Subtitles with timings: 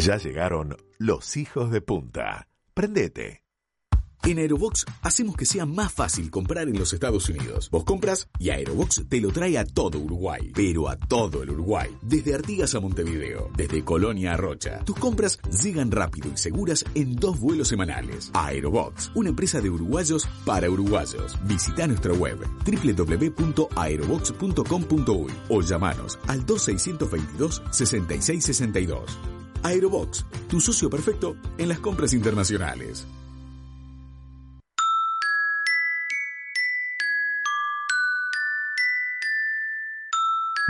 [0.00, 2.48] Ya llegaron los hijos de punta.
[2.72, 3.44] Prendete.
[4.22, 7.68] En Aerobox hacemos que sea más fácil comprar en los Estados Unidos.
[7.70, 10.52] Vos compras y Aerobox te lo trae a todo Uruguay.
[10.54, 11.94] Pero a todo el Uruguay.
[12.00, 13.50] Desde Artigas a Montevideo.
[13.54, 14.82] Desde Colonia a Rocha.
[14.86, 18.30] Tus compras llegan rápido y seguras en dos vuelos semanales.
[18.32, 21.36] Aerobox, una empresa de uruguayos para uruguayos.
[21.44, 29.39] Visita nuestra web www.aerobox.com.uy o llamanos al 2622 6662.
[29.62, 33.06] Aerobox, tu socio perfecto en las compras internacionales.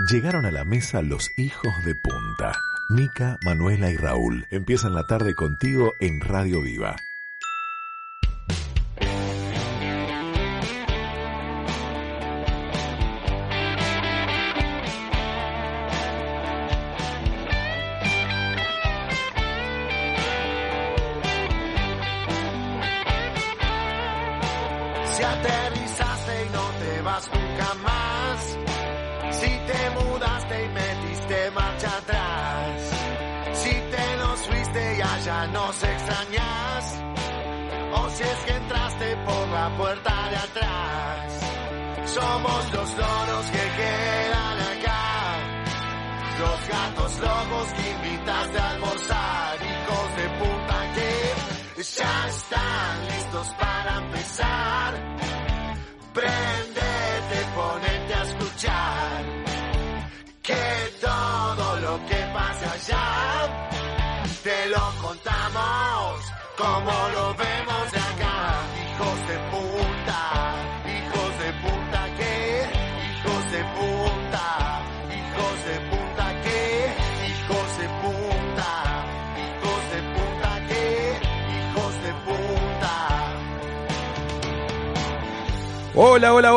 [0.08, 2.52] Llegaron a la mesa los hijos de punta.
[2.88, 6.96] Mica, Manuela y Raúl empiezan la tarde contigo en Radio Viva.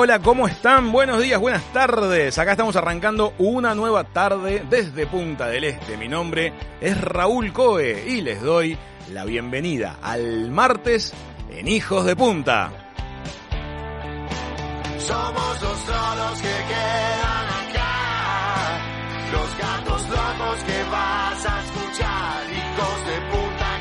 [0.03, 0.91] Hola, ¿cómo están?
[0.91, 2.38] Buenos días, buenas tardes.
[2.38, 5.95] Acá estamos arrancando una nueva tarde desde Punta del Este.
[5.95, 6.51] Mi nombre
[6.81, 8.78] es Raúl Coe y les doy
[9.13, 11.13] la bienvenida al martes
[11.50, 12.69] en Hijos de Punta.
[14.97, 18.81] Somos los loros que quedan acá,
[19.31, 23.79] los gatos locos que vas a escuchar, hijos de puta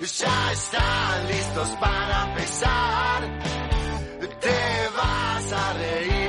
[0.00, 3.46] que ya están listos para empezar.
[5.50, 6.25] Vas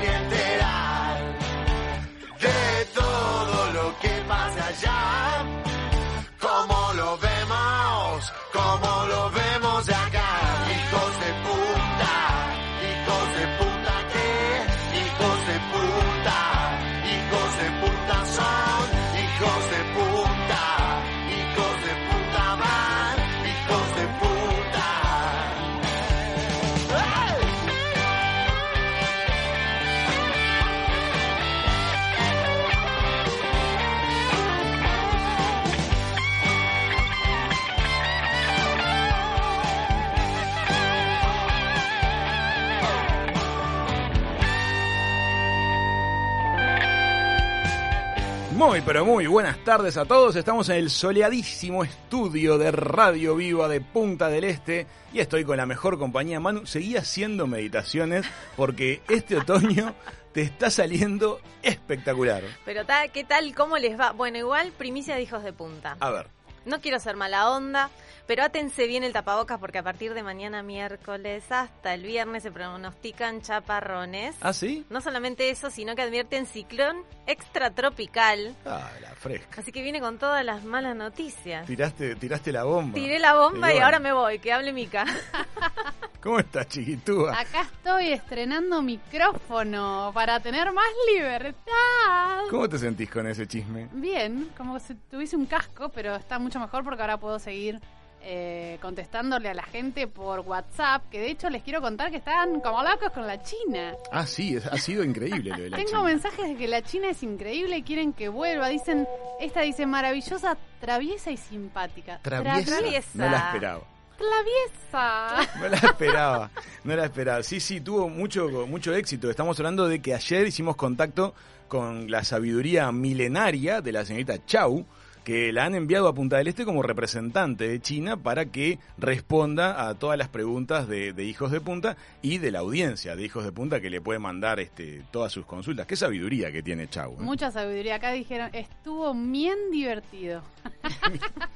[48.58, 50.36] Muy, pero muy buenas tardes a todos.
[50.36, 55.58] Estamos en el soleadísimo estudio de Radio Viva de Punta del Este y estoy con
[55.58, 56.40] la mejor compañía.
[56.40, 58.26] Manu, seguí haciendo meditaciones
[58.56, 59.94] porque este otoño
[60.34, 62.42] te está saliendo espectacular.
[62.66, 63.54] Pero ta- ¿qué tal?
[63.54, 64.12] ¿Cómo les va?
[64.12, 65.96] Bueno, igual primicia de hijos de punta.
[66.00, 66.28] A ver,
[66.66, 67.90] No quiero ser mala onda,
[68.28, 72.52] pero átense bien el tapabocas porque a partir de mañana miércoles hasta el viernes se
[72.52, 74.36] pronostican chaparrones.
[74.42, 74.86] ¿ah, sí?
[74.90, 78.56] No solamente eso, sino que advierten ciclón extratropical.
[78.66, 79.62] Ah, la fresca.
[79.62, 81.66] Así que viene con todas las malas noticias.
[81.66, 82.94] Tiraste, tiraste la bomba.
[82.96, 85.06] Tiré la bomba Y y ahora me voy, que hable Mica.
[86.22, 87.40] ¿Cómo estás, chiquitúa?
[87.40, 92.50] Acá estoy estrenando micrófono para tener más libertad.
[92.50, 93.88] ¿Cómo te sentís con ese chisme?
[93.94, 97.80] Bien, como si tuviese un casco, pero está mucho mejor porque ahora puedo seguir
[98.22, 102.60] eh, contestándole a la gente por WhatsApp, que de hecho les quiero contar que están
[102.62, 103.94] como locos con la China.
[104.12, 106.04] Ah, sí, es- ha sido increíble lo de la Tengo China.
[106.04, 108.68] mensajes de que la China es increíble y quieren que vuelva.
[108.70, 109.08] Dicen,
[109.40, 112.20] esta dice maravillosa, traviesa y simpática.
[112.22, 112.78] Traviesa.
[112.78, 113.10] Traviesa.
[113.14, 113.82] No la esperaba.
[114.18, 115.48] Traviesa.
[115.60, 116.52] No la esperaba,
[116.84, 117.44] no la esperaba.
[117.44, 119.30] Sí, sí, tuvo mucho, mucho éxito.
[119.30, 121.34] Estamos hablando de que ayer hicimos contacto
[121.68, 124.86] con la sabiduría milenaria de la señorita Chau,
[125.28, 129.90] que la han enviado a Punta del Este como representante de China para que responda
[129.90, 133.44] a todas las preguntas de, de Hijos de Punta y de la audiencia de Hijos
[133.44, 135.86] de Punta que le puede mandar este, todas sus consultas.
[135.86, 137.12] Qué sabiduría que tiene Chau.
[137.12, 137.16] ¿eh?
[137.20, 137.96] Mucha sabiduría.
[137.96, 140.44] Acá dijeron, estuvo bien divertido.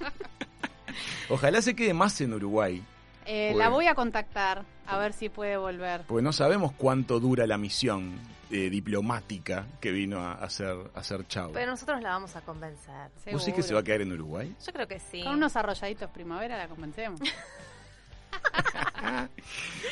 [1.30, 2.84] Ojalá se quede más en Uruguay,
[3.26, 6.02] Eh, la voy a contactar a ver si puede volver.
[6.10, 8.16] porque no sabemos cuánto dura la misión
[8.52, 11.52] eh, diplomática que vino a hacer, a hacer Chau.
[11.54, 13.10] Pero nosotros la vamos a convencer.
[13.32, 14.54] ¿Vos decís que se va a quedar en Uruguay?
[14.66, 15.24] Yo creo que sí.
[15.24, 17.20] Con unos arrolladitos primavera la convencemos.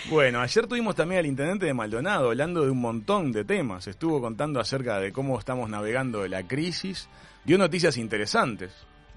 [0.10, 3.88] Bueno, ayer tuvimos también al intendente de Maldonado hablando de un montón de temas.
[3.88, 7.10] Estuvo contando acerca de cómo estamos navegando de la crisis.
[7.44, 8.72] Dio noticias interesantes.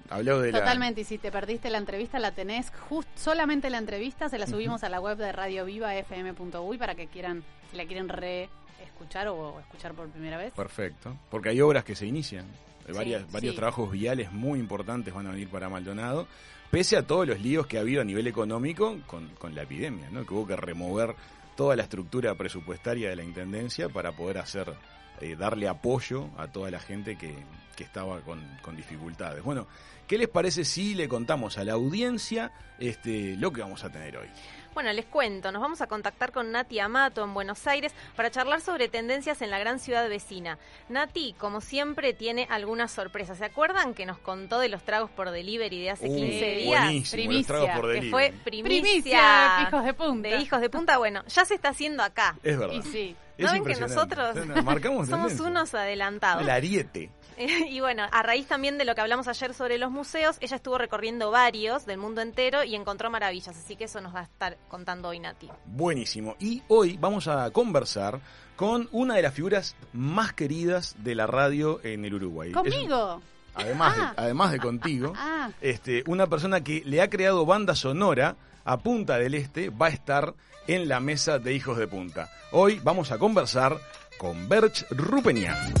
[0.09, 0.59] Habló de la...
[0.59, 4.45] Totalmente, y si te perdiste la entrevista, la tenés just, solamente la entrevista, se la
[4.45, 8.49] subimos a la web de Radio Viva FM.uy para que quieran, si la quieren re
[8.83, 10.53] escuchar o escuchar por primera vez.
[10.53, 11.15] Perfecto.
[11.29, 12.45] Porque hay obras que se inician.
[12.93, 13.57] Varias- varios sí.
[13.57, 16.27] trabajos viales muy importantes van a venir para Maldonado,
[16.69, 20.09] pese a todos los líos que ha habido a nivel económico con, con la epidemia,
[20.11, 20.25] ¿no?
[20.25, 21.15] que hubo que remover
[21.55, 24.73] toda la estructura presupuestaria de la Intendencia para poder hacer,
[25.21, 27.33] eh, darle apoyo a toda la gente que,
[27.77, 29.43] que estaba con, con dificultades.
[29.43, 29.65] Bueno,
[30.07, 34.17] ¿qué les parece si le contamos a la audiencia este, lo que vamos a tener
[34.17, 34.27] hoy?
[34.73, 38.59] Bueno, les cuento, nos vamos a contactar con Nati Amato en Buenos Aires para charlar
[38.59, 40.57] sobre tendencias en la gran ciudad vecina.
[40.89, 43.37] Nati, como siempre, tiene algunas sorpresas.
[43.37, 46.93] ¿Se acuerdan que nos contó de los tragos por delivery de hace Uh, 15 días?
[46.93, 48.09] Los Primicia, tragos por Que delivery.
[48.11, 50.29] fue primicia, Primicia, hijos de punta.
[50.29, 50.97] de hijos de punta.
[50.97, 52.35] Bueno, ya se está haciendo acá.
[52.43, 52.73] Es verdad.
[52.75, 53.15] Y sí.
[53.37, 56.41] Es ¿No ven que nosotros Marcamos somos unos adelantados?
[56.43, 57.09] El ariete.
[57.35, 60.77] Y bueno, a raíz también de lo que hablamos ayer sobre los museos, ella estuvo
[60.77, 64.55] recorriendo varios del mundo entero y encontró maravillas, así que eso nos va a estar
[64.69, 65.49] contando hoy Nati.
[65.65, 66.35] Buenísimo.
[66.39, 68.19] Y hoy vamos a conversar
[68.55, 72.49] con una de las figuras más queridas de la radio en el Uruguay.
[72.49, 73.19] Es- ¿Conmigo?
[73.55, 74.13] además, Ah.
[74.15, 78.77] de, además de contigo, Ah, este, una persona que le ha creado banda sonora a
[78.77, 80.35] Punta del Este va a estar
[80.67, 82.31] en la mesa de Hijos de Punta.
[82.51, 83.77] Hoy vamos a conversar
[84.17, 85.73] con Berch Rupenian.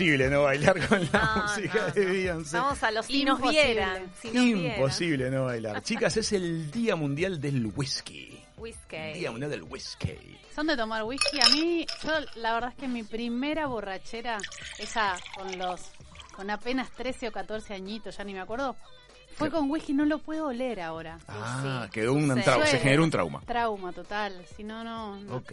[0.00, 2.12] Imposible no bailar con la No, música no, de no.
[2.12, 2.56] Beyoncé.
[2.56, 4.10] Vamos a los si nos vieran.
[4.20, 4.78] Si nos vieran.
[4.78, 5.82] Imposible no bailar.
[5.82, 8.38] Chicas, es el Día Mundial del Whisky.
[8.56, 8.96] Whisky.
[9.14, 10.16] Día Mundial del Whisky.
[10.54, 11.40] son de tomar whisky.
[11.40, 14.38] A mí, yo la verdad es que mi primera borrachera,
[14.78, 15.80] esa con los,
[16.34, 18.76] con apenas 13 o 14 añitos, ya ni me acuerdo,
[19.36, 21.18] fue con whisky, no lo puedo oler ahora.
[21.28, 21.90] Ah, sí.
[21.92, 22.42] quedó un Sí.
[22.42, 23.40] trauma, se generó un trauma.
[23.46, 25.16] Trauma total, si no, no.
[25.20, 25.36] no.
[25.36, 25.52] Ok.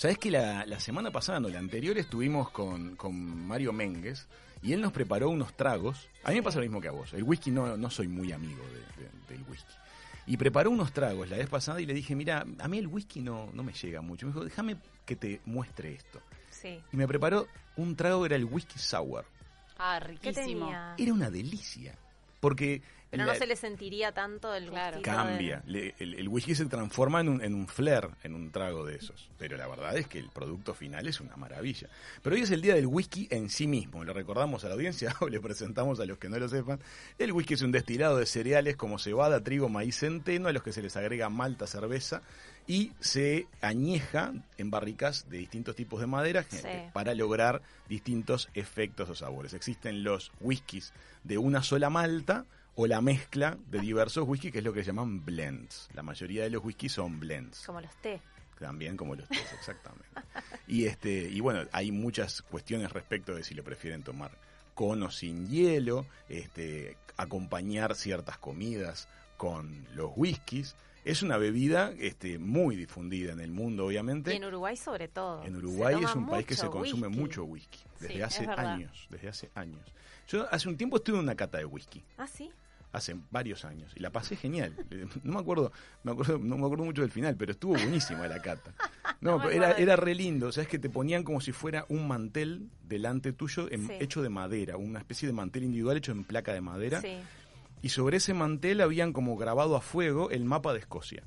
[0.00, 3.14] Sabes que la, la semana pasada, no, la anterior, estuvimos con, con
[3.46, 4.26] Mario Ménguez
[4.62, 6.08] y él nos preparó unos tragos.
[6.24, 7.12] A mí me pasa lo mismo que a vos.
[7.12, 9.74] El whisky no, no soy muy amigo de- de- del whisky.
[10.26, 13.20] Y preparó unos tragos la vez pasada y le dije, mira, a mí el whisky
[13.20, 14.24] no, no me llega mucho.
[14.26, 16.22] Me dijo, déjame que te muestre esto.
[16.50, 16.80] Sí.
[16.92, 19.26] Y me preparó un trago que era el whisky sour.
[19.76, 20.66] Ah, ¿Qué riquísimo.
[20.66, 20.94] tenía?
[20.96, 21.94] Era una delicia.
[22.40, 22.80] Porque
[23.10, 25.02] Pero la- no se le sentiría tanto el Claro.
[25.02, 25.62] cambia.
[25.66, 28.84] de- Le- el, el whisky se transforma en un, en un flair, en un trago
[28.86, 29.28] de esos.
[29.36, 31.88] Pero la verdad es que el producto final es una maravilla.
[32.22, 34.04] Pero hoy es el día del whisky en sí mismo.
[34.04, 36.78] Le recordamos a la audiencia o le presentamos a los que no lo sepan.
[37.18, 40.72] El whisky es un destilado de cereales como cebada, trigo, maíz, centeno, a los que
[40.72, 42.22] se les agrega malta, cerveza
[42.68, 46.58] y se añeja en barricas de distintos tipos de madera Sí.
[46.92, 49.54] para lograr distintos efectos o sabores.
[49.54, 50.92] Existen los whiskies
[51.24, 52.44] de una sola malta
[52.76, 55.88] o la mezcla de diversos whisky, que es lo que se llaman blends.
[55.94, 58.20] La mayoría de los whiskies son blends, Como los té.
[58.58, 60.06] también como los tés, exactamente.
[60.66, 64.30] Y este y bueno, hay muchas cuestiones respecto de si lo prefieren tomar
[64.74, 70.74] con o sin hielo, este, acompañar ciertas comidas con los whiskies.
[71.04, 74.32] Es una bebida este, muy difundida en el mundo, obviamente.
[74.32, 75.42] Y en Uruguay sobre todo.
[75.44, 77.20] En Uruguay es un país que se consume whisky.
[77.20, 77.78] mucho whisky.
[78.00, 79.06] Desde Sí, hace años.
[79.10, 79.80] Desde hace años.
[80.30, 82.04] Yo hace un tiempo estuve en una cata de whisky.
[82.18, 82.50] Ah, sí.
[82.92, 83.92] Hace varios años.
[83.96, 84.74] Y la pasé genial.
[85.24, 85.70] No me acuerdo,
[86.02, 88.74] me acuerdo, no me acuerdo mucho del final, pero estuvo buenísima la cata.
[89.20, 90.46] No, No me pero era, era re lindo.
[90.48, 93.92] O sea, es que te ponían como si fuera un mantel delante tuyo en- Sí.
[94.00, 94.76] hecho de madera.
[94.78, 97.00] Una especie de mantel individual hecho en placa de madera.
[97.02, 97.18] Sí.
[97.82, 101.22] Y sobre ese mantel habían como grabado a fuego el mapa de Escocia.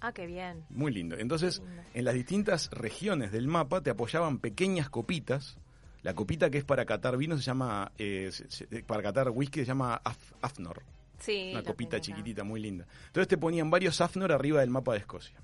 [0.00, 0.64] Ah, qué bien.
[0.70, 1.16] Muy lindo.
[1.18, 1.82] Entonces, lindo.
[1.94, 5.58] en las distintas regiones del mapa te apoyaban pequeñas copitas.
[6.04, 9.66] La copita que es para catar vino se llama, eh, se- para catar whisky se
[9.66, 10.82] llama Af- Afnor.
[11.18, 11.48] Sí.
[11.52, 12.86] Una copita chiquitita, muy linda.
[13.06, 15.40] Entonces te ponían varios Afnor arriba del mapa de Escocia.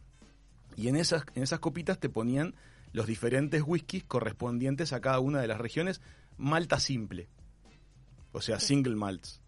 [0.76, 2.54] Y en esas, en esas copitas te ponían
[2.92, 6.00] los diferentes whiskies correspondientes a cada una de las regiones,
[6.36, 7.28] malta simple.
[8.32, 9.40] O sea, single malts.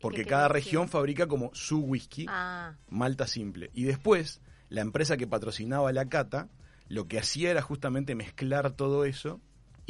[0.00, 3.70] Porque cada región fabrica como su whisky Ah, malta simple.
[3.72, 6.48] Y después, la empresa que patrocinaba la cata,
[6.88, 9.40] lo que hacía era justamente mezclar todo eso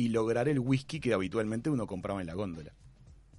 [0.02, 2.73] y lograr el whisky que habitualmente uno compraba en la góndola.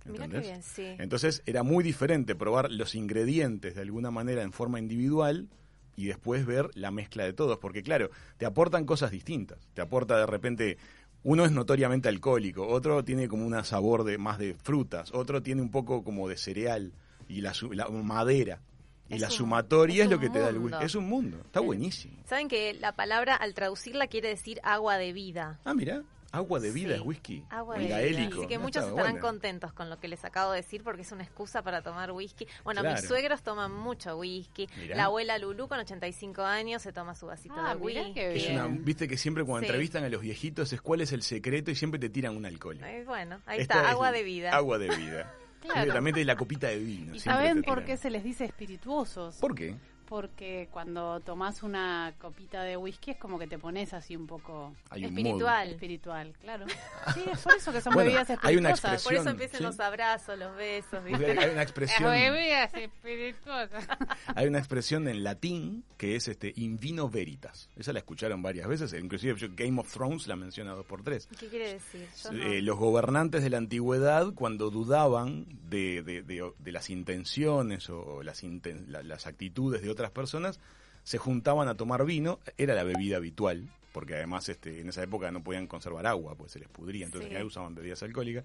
[0.06, 0.42] mira qué ¿Entendés?
[0.48, 0.96] bien, sí.
[0.98, 5.50] Entonces era muy diferente probar los ingredientes de alguna manera en forma individual
[5.98, 9.60] y después ver la mezcla de todos, porque claro, te aportan cosas distintas.
[9.74, 10.78] Te aporta de repente,
[11.24, 15.62] uno es notoriamente alcohólico, otro tiene como un sabor de más de frutas, otro tiene
[15.62, 16.94] un poco como de cereal
[17.28, 17.54] y la,
[17.92, 18.62] madera.
[19.10, 20.84] Y Es la un- sumatoria es es, lo que te da el whisky.
[20.86, 22.14] Es un mundo, está buenísimo.
[22.26, 25.60] Saben que la palabra al traducirla quiere decir agua de vida.
[25.66, 26.04] Ah, mira,
[26.34, 27.44] agua de vida Sí, es whisky.
[27.50, 28.18] Agua de gaélico.
[28.32, 28.38] vida.
[28.40, 29.20] Así que Ah, muchos estarán buena.
[29.22, 32.46] contentos con lo que les acabo de decir porque es una excusa para tomar whisky.
[32.66, 32.98] Bueno, Claro.
[33.00, 34.68] mis suegros toman mucho whisky.
[34.78, 34.96] Mirá.
[34.98, 38.14] La abuela Lulú con 85 años se toma su vasito Ah, de whisky.
[38.14, 38.60] qué Es bien.
[38.60, 39.68] una- Viste que siempre cuando Sí.
[39.68, 42.80] entrevistan a los viejitos es cuál es el secreto y siempre te tiran un alcohol.
[42.84, 44.52] Eh, bueno, ahí Esta está, es agua de vida.
[44.52, 45.34] Agua de vida.
[45.64, 45.94] Claro.
[45.94, 47.16] También de la copita de vino.
[47.16, 49.38] ¿Y siempre saben por qué se les dice espirituosos?
[49.38, 49.78] ¿Por qué?
[50.14, 54.76] Porque cuando tomás una copita de whisky es como que te pones así un poco
[54.92, 55.70] Hay un Espiritual.
[55.70, 56.68] espiritual, claro.
[57.16, 59.04] Sí, es por eso que son Bueno, bebidas hay una espirituosas.
[59.04, 59.64] Por eso empiezan ¿sí?
[59.64, 61.04] los abrazos, los besos.
[61.04, 63.88] Hay una expresión, bebidas espirituosas.
[64.36, 67.68] hay una expresión en latín que es este in vino veritas.
[67.76, 71.28] Esa la escucharon varias veces, inclusive yo- Game of Thrones la menciona dos por tres.
[71.40, 72.08] ¿Qué quiere decir?
[72.24, 76.92] Yo no- Eh, los gobernantes de la antigüedad, cuando dudaban de, de- de- de las
[76.92, 80.60] intenciones o las, inten- la- las actitudes de otras personas,
[81.04, 85.32] se juntaban a tomar vino, era la bebida habitual, porque además este, en esa época
[85.32, 87.36] no podían conservar agua, pues se les pudría, entonces Sí.
[87.36, 88.44] ya usaban bebidas alcohólicas,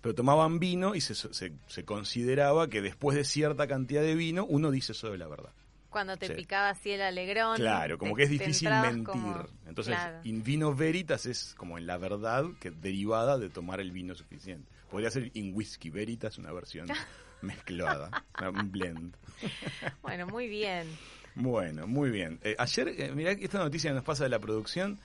[0.00, 4.44] pero tomaban vino y se, se- se consideraba que después de cierta cantidad de vino
[4.44, 5.50] uno dice eso de la verdad.
[5.90, 7.56] Cuando te picaba así el alegrón.
[7.56, 9.04] Claro, como te- que es difícil mentir.
[9.04, 10.20] como- Entonces, Claro.
[10.24, 14.70] in vino veritas es como en la verdad que derivada de tomar el vino suficiente.
[14.90, 16.86] Podría ser in whisky veritas, una versión
[17.42, 19.16] mezclada, un blend.
[20.02, 20.86] Bueno, muy bien.
[21.34, 22.40] Bueno, muy bien.
[22.42, 24.98] Eh, ayer, eh, mirá que esta noticia nos pasa de la producción.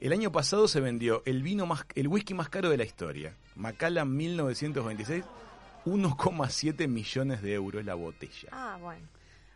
[0.00, 3.34] El año pasado se vendió el vino más, el whisky más caro de la historia.
[3.54, 5.24] Macallan 1926,
[5.84, 8.48] 1,7 millones de euros la botella.
[8.52, 9.06] Ah, bueno.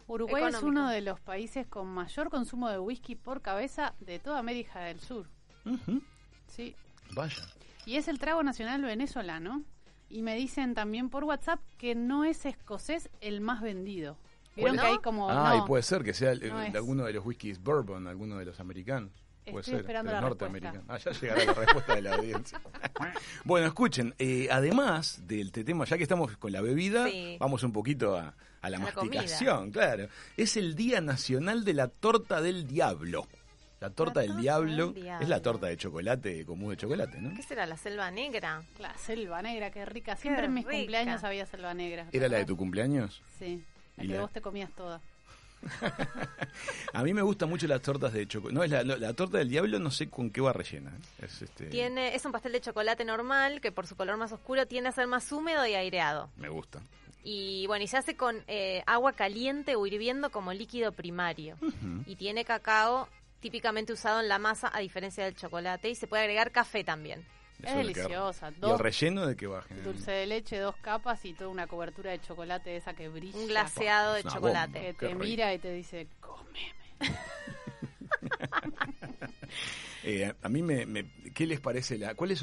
[0.07, 4.39] Uruguay es uno de los países con mayor consumo de whisky por cabeza de toda
[4.39, 5.29] América del Sur.
[6.49, 6.75] Sí.
[7.13, 7.45] Vaya.
[7.87, 9.63] Y es el trago nacional venezolano.
[10.11, 14.17] Y me dicen también por WhatsApp que no es escocés el más vendido.
[14.57, 14.83] Vieron ¿No?
[14.83, 15.31] que hay como...
[15.31, 18.09] Ah, no, y puede ser que sea el- no el- alguno de los whiskies bourbon,
[18.09, 19.13] alguno de los americanos.
[19.45, 20.85] Puede Estoy ser, esperando la norteamericanos.
[20.89, 22.61] Ah, ya llegará la respuesta de la audiencia.
[23.45, 27.37] bueno, escuchen, eh, además del te- tema, ya que estamos con la bebida, Sí.
[27.41, 30.09] vamos un poquito a, a la A la masticación, claro.
[30.37, 33.27] Es el Día Nacional de la Torta del Diablo.
[33.81, 35.23] La torta La del diablo, del diablo.
[35.25, 37.35] es la torta de chocolate, común de chocolate, ¿no?
[37.35, 37.65] ¿Qué será?
[37.67, 38.63] ¿La selva negra?
[38.79, 40.17] La selva negra, qué rica.
[40.17, 40.77] Siempre en mis rica.
[40.79, 42.07] cumpleaños había selva negra.
[42.13, 43.23] ¿Era la de tu cumpleaños?
[43.39, 43.65] Sí.
[43.97, 45.01] La ¿Y que la- vos te comías toda.
[46.93, 48.55] A mí me gustan mucho las tortas de chocolate.
[48.55, 50.91] No, es la, la torta del diablo no sé con qué va rellena.
[50.91, 51.25] ¿eh?
[51.27, 54.67] Es, este, Tiene, es un pastel de chocolate normal que por su color más oscuro
[54.67, 56.31] tiende a ser más húmedo y aireado.
[56.37, 56.81] Me gusta.
[57.23, 61.57] Y bueno, y se hace con eh, agua caliente o hirviendo como líquido primario.
[62.07, 63.09] Y tiene cacao
[63.41, 67.27] típicamente usado en la masa a diferencia del chocolate y se puede agregar café también.
[67.63, 68.51] Es deliciosa.
[68.51, 69.63] ¿Y el Dos relleno de qué va?
[69.85, 73.37] dulce de leche, dos capas y toda una cobertura de chocolate esa que brilla.
[73.39, 74.81] Un glaseado de chocolate.
[74.81, 75.19] Que te rico.
[75.21, 76.73] mira y te dice, cómeme.
[80.03, 81.05] Eh, a mí me, me-
[81.35, 81.99] ¿Qué les parece?
[81.99, 82.43] la ¿Cuál es,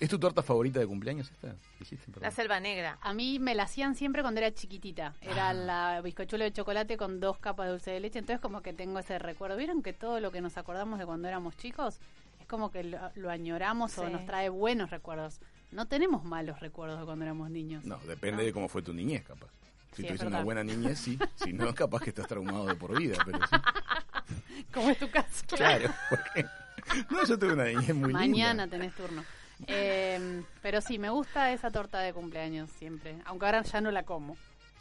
[0.00, 1.54] ¿Es tu torta favorita de cumpleaños esta?
[1.78, 2.10] Dijiste.
[2.20, 2.98] La selva negra.
[3.02, 5.14] A mí me la hacían siempre cuando era chiquitita.
[5.20, 8.18] Era la bizcochuelo de chocolate con dos capas de dulce de leche.
[8.18, 9.56] Entonces como que tengo ese recuerdo.
[9.56, 11.98] ¿Vieron que todo lo que nos acordamos de cuando éramos chicos
[12.40, 15.40] es como que lo, lo añoramos o nos trae buenos recuerdos?
[15.72, 17.84] No tenemos malos recuerdos de cuando éramos niños.
[17.84, 19.48] No, depende de cómo fue tu niñez, capaz.
[19.92, 21.18] Si Sí, tuviste una buena niñez, sí.
[21.36, 23.56] Si no, capaz que estás traumado de por vida, pero sí.
[24.72, 25.44] Como es tu caso.
[25.48, 26.46] Claro, porque...
[27.10, 28.18] No, yo tuve una niñez muy linda.
[28.18, 29.24] Mañana tenés turno.
[29.66, 33.16] Eh, pero sí, me gusta esa torta de cumpleaños siempre.
[33.24, 34.36] Aunque ahora ya no la como.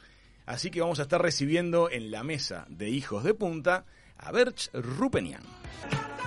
[0.46, 3.84] Así que vamos a estar recibiendo en la mesa de Hijos de Punta
[4.16, 5.42] a Berch Rupenian.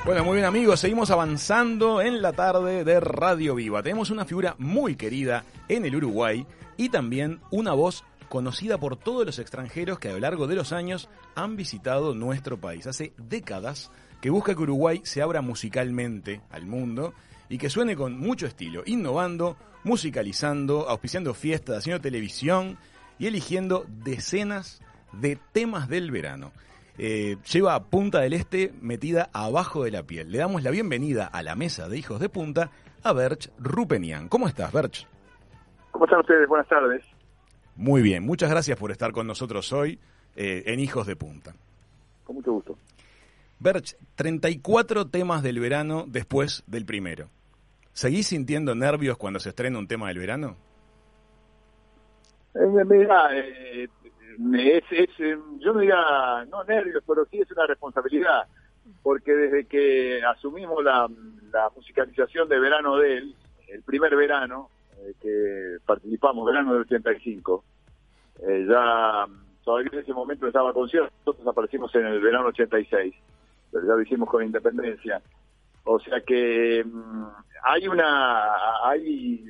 [0.05, 3.83] Bueno, muy bien amigos, seguimos avanzando en la tarde de Radio Viva.
[3.83, 9.25] Tenemos una figura muy querida en el Uruguay y también una voz conocida por todos
[9.25, 12.87] los extranjeros que a lo largo de los años han visitado nuestro país.
[12.87, 13.91] Hace décadas
[14.21, 17.13] que busca que Uruguay se abra musicalmente al mundo
[17.49, 22.77] y que suene con mucho estilo, innovando, musicalizando, auspiciando fiestas, haciendo televisión
[23.19, 26.51] y eligiendo decenas de temas del verano.
[26.97, 30.31] Eh, lleva a Punta del Este metida abajo de la piel.
[30.31, 32.69] Le damos la bienvenida a la mesa de hijos de punta
[33.03, 34.27] a Berch Rupenian.
[34.27, 35.07] ¿Cómo estás, Berch?
[35.91, 36.47] ¿Cómo están ustedes?
[36.47, 37.03] Buenas tardes.
[37.75, 39.97] Muy bien, muchas gracias por estar con nosotros hoy
[40.35, 41.55] eh, en Hijos de Punta.
[42.23, 42.77] Con mucho gusto.
[43.61, 47.29] Berch, 34 temas del verano después del primero.
[47.93, 50.55] ¿Seguís sintiendo nervios cuando se estrena un tema del verano?
[52.55, 53.87] Eh, mira, eh,
[54.53, 58.47] es, es, eh, yo no diría, no nervios, pero sí es una responsabilidad,
[59.03, 61.07] porque desde que asumimos la,
[61.75, 63.35] musicalización de verano de él,
[63.67, 67.63] el primer verano eh, que participamos, verano del 85,
[68.47, 69.25] eh, ya
[69.63, 73.13] todavía en ese momento estaba concierto, nosotros aparecimos en el verano 86,
[73.71, 75.21] pero ya lo hicimos con Independencia.
[75.83, 77.23] O sea que mm,
[77.63, 78.51] hay una
[78.83, 79.43] hay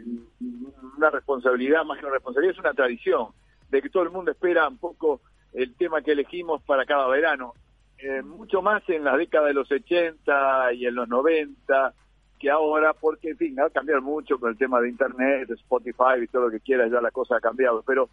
[0.98, 3.28] una responsabilidad, más que una responsabilidad, es una tradición
[3.70, 5.22] de que todo el mundo espera un poco
[5.54, 7.54] el tema que elegimos para cada verano.
[7.98, 11.94] Eh, mucho más en la década de los 80 y en los 90
[12.40, 16.24] que ahora, porque en fin, ha cambiado mucho con el tema de Internet, de Spotify
[16.24, 18.10] y todo lo que quieras, ya la cosa ha cambiado, pero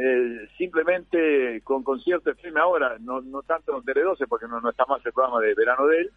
[0.00, 4.84] eh, simplemente con concierto FM ahora, no, no tanto en Tele 12, porque no, está
[4.86, 6.12] más el programa de verano de él,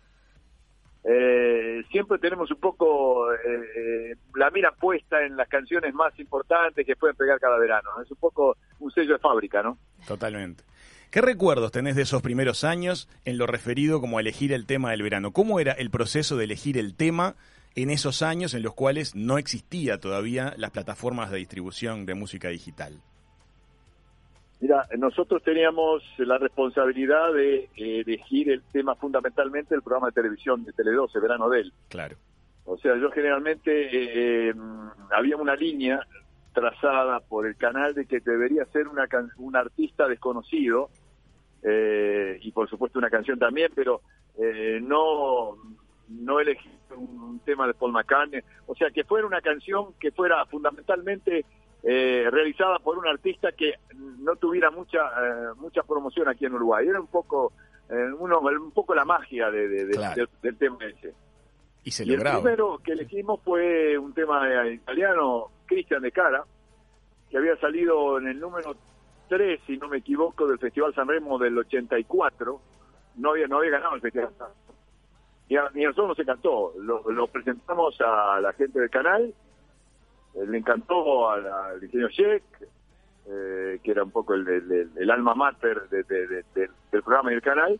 [1.04, 6.96] eh, siempre tenemos un poco eh, la mira puesta en las canciones más importantes que
[6.96, 7.90] pueden pegar cada verano.
[8.04, 9.80] Es un poco un sello de fábrica, ¿no?
[10.08, 10.64] Totalmente.
[11.10, 14.92] ¿Qué recuerdos tenés de esos primeros años en lo referido como a elegir el tema
[14.92, 15.32] del verano?
[15.32, 17.36] ¿Cómo era el proceso de elegir el tema
[17.74, 22.50] en esos años en los cuales no existía todavía las plataformas de distribución de música
[22.50, 23.02] digital?
[24.62, 30.64] Mira, nosotros teníamos la responsabilidad de eh, elegir el tema fundamentalmente del programa de televisión
[30.64, 31.74] de Tele 12, Verano de él.
[31.90, 32.16] Claro.
[32.66, 34.54] O sea, yo generalmente eh, eh,
[35.12, 36.00] había una línea
[36.54, 40.90] trazada por el canal de que debería ser una can- un artista desconocido
[41.64, 44.02] eh, y por supuesto una canción también, pero
[44.82, 45.58] no
[46.10, 50.46] no elegí un tema de Paul McCartney, o sea que fuera una canción que fuera
[50.46, 51.46] fundamentalmente
[51.84, 53.74] eh, realizada por un artista que
[54.20, 56.88] no tuviera mucha eh, mucha promoción aquí en Uruguay.
[56.88, 57.54] Era un poco
[57.90, 60.16] eh, uno, un poco la magia de, de- de- Claro.
[60.16, 61.14] del- del tema ese.
[61.84, 66.44] Y se Y el primero que elegimos fue un tema eh, italiano, Cristian de Cara,
[67.30, 68.76] que había salido en el número
[69.30, 72.62] 3, si no me equivoco, del Festival San Remo del 84.
[73.16, 74.78] No había, no había ganado el Festival San Remo.
[75.50, 76.74] Y a, a nosotros nos encantó.
[76.80, 79.34] Lo, lo presentamos a la gente del canal.
[80.36, 81.46] Eh, le encantó al,
[81.84, 82.44] ingeniero Sheck,
[83.28, 87.04] eh, que era un poco el, el- el- alma mater de- de- de- de- del
[87.04, 87.80] programa y del canal.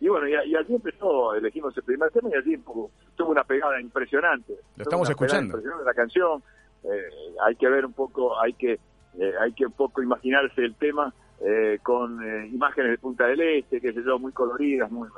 [0.00, 3.44] Y bueno, y, y allí empezó, elegimos el primer tema y allí tuvo tuvo una
[3.44, 4.54] pegada impresionante.
[4.76, 5.56] Lo estamos escuchando.
[5.58, 6.42] impresionante la canción.
[6.84, 7.02] Eh,
[7.44, 8.78] hay que ver un poco, hay que
[9.18, 13.40] eh, hay que un poco imaginarse el tema eh, con eh, imágenes de Punta del
[13.40, 15.08] Este, qué sé yo, muy coloridas, muy,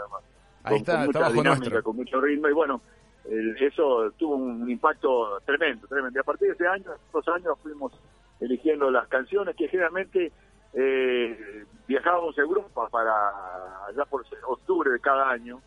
[0.64, 2.80] Ahí con, está, con mucha dinámica, con mucho ritmo y bueno,
[3.24, 6.18] eso tuvo un impacto tremendo, tremendo.
[6.18, 7.92] Y a partir de ese año, dos años fuimos
[8.40, 10.32] eligiendo las canciones que generalmente
[10.74, 15.60] eh, viajábamos a Europa para allá por octubre de cada año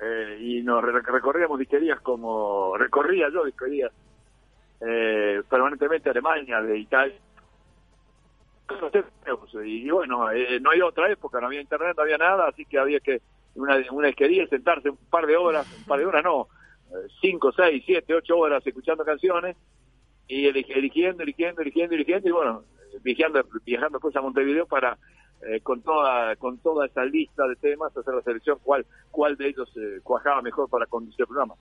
[0.00, 3.92] eh, y nos re- recorríamos disquerías como recorría yo disquerías
[4.80, 7.16] eh, permanentemente Alemania, de Italia.
[9.62, 12.64] Y, y bueno, eh, no había otra época, no había internet, no había nada, así
[12.64, 13.20] que había que
[13.54, 16.48] una, una disquería sentarse un par de horas, un par de horas no,
[16.94, 19.56] eh, cinco, seis, siete, ocho horas escuchando canciones
[20.26, 22.64] y eli- eligiendo, eligiendo, eligiendo, eligiendo y bueno,
[23.02, 24.96] viajando, viajando pues a Montevideo para
[25.46, 29.48] eh, con toda con toda esa lista de temas hacer la selección cuál cuál de
[29.48, 31.54] ellos eh, cuajaba mejor para conducir el programa.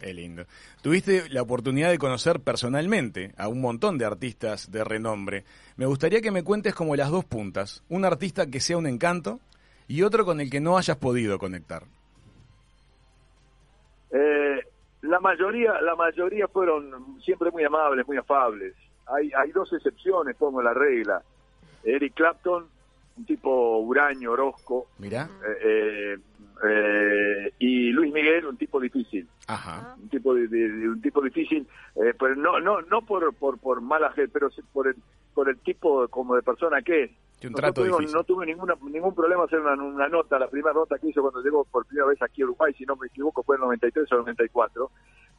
[0.00, 0.44] Qué lindo.
[0.82, 5.44] Tuviste la oportunidad de conocer personalmente a un montón de artistas de renombre.
[5.76, 7.82] Me gustaría que me cuentes como las dos puntas.
[7.88, 9.40] Un artista que sea un encanto
[9.88, 11.84] y otro con el que no hayas podido conectar.
[15.14, 18.74] La mayoría la mayoría fueron siempre muy amables, muy afables.
[19.06, 21.22] Hay hay dos excepciones, pongo la regla.
[21.84, 22.66] Eric Clapton,
[23.18, 25.28] un tipo huraño, orozco, Mirá.
[25.46, 26.18] eh, eh,
[26.68, 29.28] eh, y Luis Miguel, un tipo difícil.
[29.46, 29.94] Ajá.
[30.02, 33.58] un tipo de, de- de un tipo difícil eh, pero no no no por por
[33.58, 34.96] por mala gente pero por el
[35.34, 37.10] por el tipo como de persona que es
[37.44, 38.16] Que un no, trato tuvimos- difícil.
[38.16, 40.38] no tuve ninguna ningún problema hacer una, una nota.
[40.38, 42.96] La primera nota que hizo cuando llegó por primera vez aquí a Uruguay si no
[42.96, 44.90] me equivoco fue en el 93 o el 94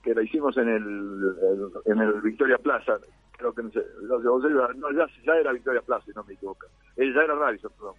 [0.04, 3.00] que la hicimos en el, el- en el Victoria Plaza.
[3.32, 6.68] Creo que no sé no, ya, ya era Victoria Plaza si no me equivoco.
[6.96, 7.96] Eh, ya era Radisson perdón.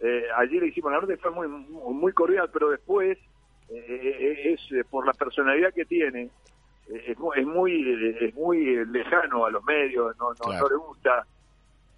[0.00, 3.16] Eh, allí le hicimos la nota y fue muy muy cordial pero después
[3.70, 6.28] eh, es eh, por la personalidad que tiene
[6.88, 10.64] es, es muy es muy lejano a los medios no no, Claro.
[10.64, 11.26] no le gusta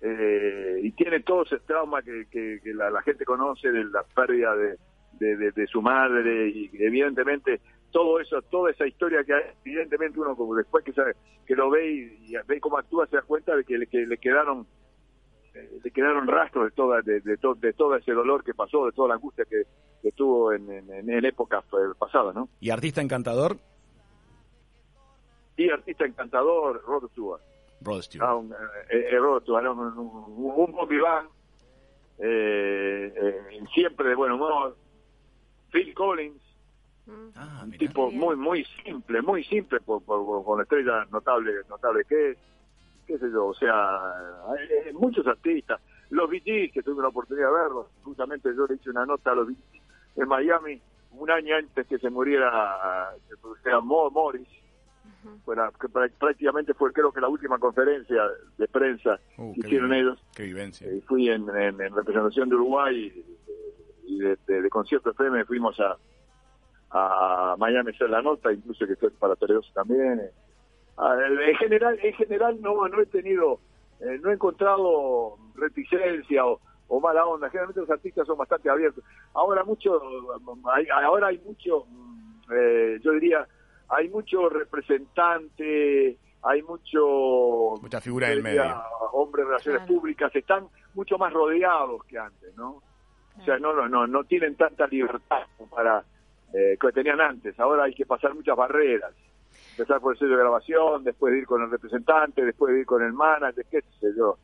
[0.01, 4.03] eh, y tiene todo ese trauma que, que- que la, la gente conoce de la
[4.05, 4.77] pérdida de,
[5.19, 10.21] de, de- de su madre y evidentemente todo eso toda esa historia que hay, evidentemente
[10.21, 11.15] uno como después que sabe,
[11.47, 14.07] que lo ve y, y ve cómo actúa se da cuenta de que le, que
[14.07, 14.67] le quedaron
[15.55, 18.85] eh, le quedaron rastros de toda de, de, to- de todo ese dolor que pasó
[18.85, 19.63] de toda la angustia que,
[20.03, 23.57] que tuvo en, en, en épocas eh, pasadas no ¿Y artista encantador?
[25.57, 27.41] y artista encantador Rod Stewart
[27.83, 28.29] Rod Stewart.
[28.29, 31.27] Ah, un, eh, eh, Rod Stewart, un, un, un Bob Dylan,
[32.19, 34.77] eh, eh, siempre de buen humor
[35.71, 36.43] Phil Collins
[37.09, 37.29] Mm.
[37.37, 37.79] Ah, un mirá.
[37.79, 42.39] tipo muy muy simple muy simple por, por- con la estrella notable notable que es
[43.07, 43.97] qué sé yo o sea
[44.49, 48.75] hay, hay muchos artistas los Gees, que tuve la oportunidad de verlos justamente yo le
[48.75, 49.83] hice una nota a los Gees
[50.17, 54.49] en Miami un año antes que se muriera que sea Mo Morris
[55.45, 58.23] fuera, que prá- prácticamente fue creo que la última conferencia
[58.59, 60.87] de prensa Uh, que hicieron ellos Qué vivencia.
[60.89, 63.25] eh, fui en, en- en representación de Uruguay
[64.07, 65.97] y, de, de- de concierto FM fuimos a,
[66.91, 70.21] a Miami a hacer la nota, incluso que fue para Teledos también.
[70.97, 71.17] Ah,
[71.49, 73.61] en general, en general no, no he tenido,
[74.01, 77.51] eh, no he encontrado reticencia o, o mala onda.
[77.51, 79.05] Generalmente los artistas son bastante abiertos.
[79.35, 80.01] Ahora mucho,
[80.73, 81.85] hay, ahora hay mucho,
[82.51, 83.47] eh, yo diría,
[83.89, 88.65] hay mucho representante, hay mucho Mucha figura del medio.
[89.13, 89.95] hombres de relaciones Claro.
[90.01, 92.83] públicas están mucho más rodeados que antes, ¿no?
[93.39, 96.03] O sea, no, no, no, no tienen tanta libertad como para
[96.55, 97.59] eh, que tenían antes.
[97.61, 99.13] Ahora hay que pasar muchas barreras.
[99.73, 102.87] Empezar por el sello de grabación, después de ir con el representante, después de ir
[102.87, 104.39] con el manager, qué sé yo.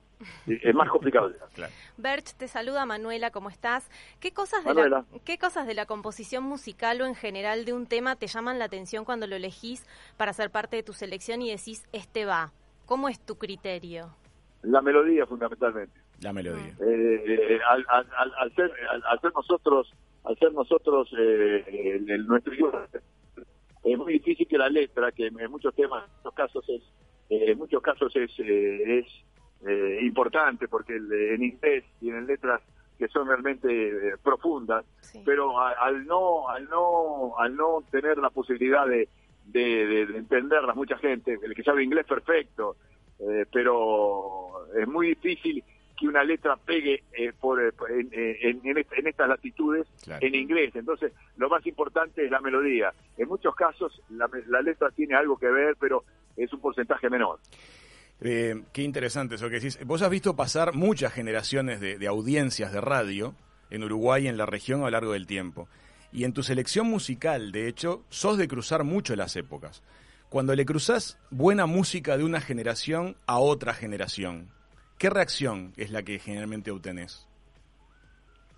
[0.46, 1.32] Es más complicado.
[1.54, 1.72] Claro.
[1.98, 3.90] Berch, te saluda Manuela, ¿cómo estás?
[4.20, 7.86] ¿Qué cosas, de la, ¿Qué cosas de la composición musical o en general de un
[7.86, 11.50] tema te llaman la atención cuando lo elegís para ser parte de tu selección y
[11.50, 12.52] decís, este va?
[12.86, 14.14] ¿Cómo es tu criterio?
[14.62, 15.98] La melodía, fundamentalmente.
[16.20, 16.74] La melodía.
[16.80, 19.92] eh, eh, al, al, al- al ser al, al ser nosotros
[20.24, 21.64] al ser nosotros eh,
[21.96, 22.86] el- el- nuestro idioma
[23.84, 26.82] es muy difícil que la letra que en muchos temas en muchos casos es
[27.28, 29.06] eh, en muchos casos es eh, es
[29.66, 32.60] eh, importante porque el- en inglés tienen letras
[32.98, 35.22] que son realmente eh, profundas Sí.
[35.24, 39.08] pero a- al no al no al no tener la posibilidad de,
[39.46, 42.76] de, de- de entenderlas mucha gente el que sabe inglés perfecto
[43.20, 45.62] eh, pero es muy difícil
[45.98, 50.26] que una letra pegue eh, por, eh, en, en- en en estas latitudes Claro.
[50.26, 50.74] en inglés.
[50.74, 52.92] Entonces, lo más importante es la melodía.
[53.16, 56.02] En muchos casos, la, la letra tiene algo que ver, pero
[56.36, 57.38] es un porcentaje menor.
[58.24, 59.78] Eh, qué interesante eso que decís.
[59.84, 63.34] Vos has visto pasar muchas generaciones de, de audiencias de radio
[63.70, 65.68] en Uruguay y en la región a lo largo del tiempo.
[66.12, 69.82] Y en tu selección musical, de hecho, sos de cruzar mucho las épocas.
[70.28, 74.50] Cuando le cruzás buena música de una generación a otra generación,
[74.98, 77.26] ¿qué reacción es la que generalmente obtenés?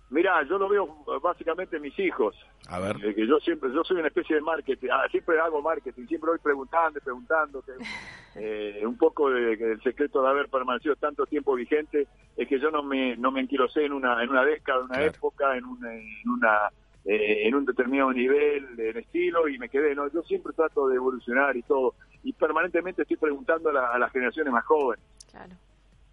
[0.09, 2.35] Mira, yo lo veo eh, básicamente en mis hijos.
[2.69, 2.95] A ver.
[3.03, 6.29] Eh, que yo siempre, yo soy una especie de marketing, ah, siempre hago marketing, siempre
[6.29, 7.61] voy preguntando y preguntando.
[7.63, 7.71] que,
[8.35, 12.59] eh, un poco de- que el secreto de haber permanecido tanto tiempo vigente es que
[12.59, 15.11] yo no me, no me enquilosé en una, en una década, en una Claro.
[15.11, 16.69] época, en, un- en una,
[17.05, 19.95] eh, en un determinado nivel, en estilo y me quedé.
[19.95, 23.97] No, yo siempre trato de evolucionar y todo y permanentemente estoy preguntando a, la- a
[23.99, 25.03] las generaciones más jóvenes.
[25.31, 25.53] Claro.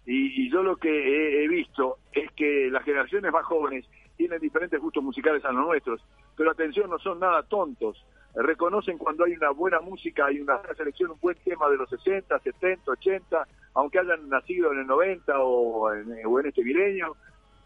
[0.05, 3.85] Y, y yo lo que he, visto es que las generaciones más jóvenes
[4.17, 6.01] tienen diferentes gustos musicales a los nuestros,
[6.35, 8.05] pero atención, no son nada tontos.
[8.35, 12.37] Reconocen cuando hay una buena música, hay una selección, un buen tema de los 60,
[12.39, 17.15] 70, 80, aunque hayan nacido en el 90 o en, o en este milenio.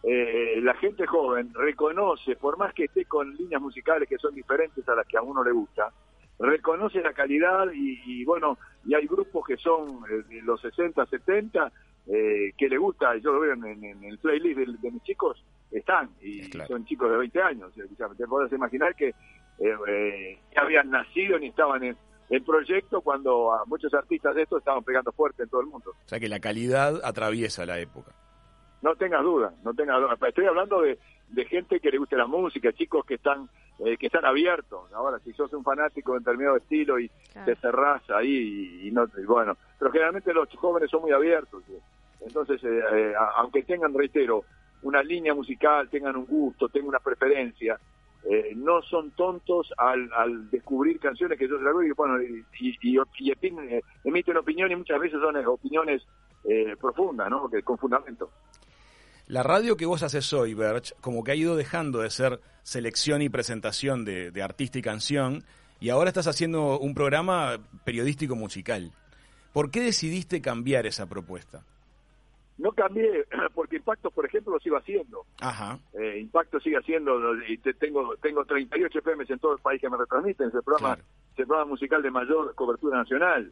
[0.04, 4.88] eh, la gente joven reconoce, por más que esté con líneas musicales que son diferentes
[4.88, 5.92] a las que a uno le gusta,
[6.40, 11.72] reconoce la calidad y, y, bueno, y hay grupos que son eh, los 60, 70
[12.08, 14.92] eh, que le gusta, y yo lo veo en, en- en el playlist de, de
[14.92, 16.68] mis chicos, están, y Claro.
[16.70, 17.72] son chicos de 20 años.
[17.78, 21.98] O sea, Te podés imaginar que eh, eh, ya habían nacido ni estaban en
[22.30, 25.92] el proyecto cuando a muchos artistas de estos estaban pegando fuerte en todo el mundo.
[25.92, 28.12] O sea que la calidad atraviesa la época.
[28.82, 30.16] No tengas duda, no tengas duda.
[30.28, 34.08] Estoy hablando de, de gente que le guste la música, chicos que están eh, que
[34.08, 34.92] están abiertos.
[34.94, 37.46] Ahora, si sos un fanático de determinado estilo y Claro.
[37.54, 41.64] te cerrás ahí y, y no, y bueno, pero generalmente los jóvenes son muy abiertos.
[41.68, 41.74] ¿sí?
[42.22, 44.44] Entonces, eh, eh, aunque tengan, reitero,
[44.84, 47.80] una línea musical, tengan un gusto, tengan una preferencia,
[48.30, 50.10] eh, no son tontos al,
[50.50, 53.32] descubrir canciones que yo doy y, bueno, y, y- y-
[54.04, 56.02] emiten opinión y muchas veces son opiniones
[56.44, 57.50] eh, profundas, ¿no?
[57.50, 58.30] Que, con fundamento.
[59.28, 63.22] La radio que vos haces hoy, Berch, como que ha ido dejando de ser selección
[63.22, 65.44] y presentación de artista y canción,
[65.80, 68.92] y ahora estás haciendo un programa periodístico musical.
[69.54, 71.64] ¿Por qué decidiste cambiar esa propuesta?
[72.58, 75.26] No cambié, porque Impacto, por ejemplo, lo sigo haciendo.
[75.42, 79.80] Ajá, Eh, Impacto sigue haciendo, y te- tengo tengo 38 FMs en todo el país
[79.82, 81.08] que me retransmiten, es el programa, Claro.
[81.34, 83.52] es el programa musical de mayor cobertura nacional,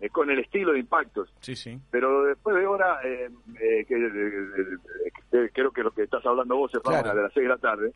[0.00, 1.32] eh, con el estilo de Impactos.
[1.40, 1.78] sí, sí.
[1.90, 3.28] Pero después de ahora, eh,
[3.60, 7.14] eh, que, creo que lo que estás hablando vos es Claro.
[7.14, 7.92] de las 6 de la tarde,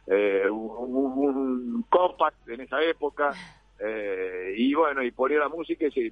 [0.08, 3.34] eh, un- un- compact en esa época,
[3.80, 6.12] eh, y bueno, y ponía la música y se-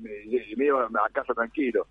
[0.55, 1.85] me iba a casa tranquilo.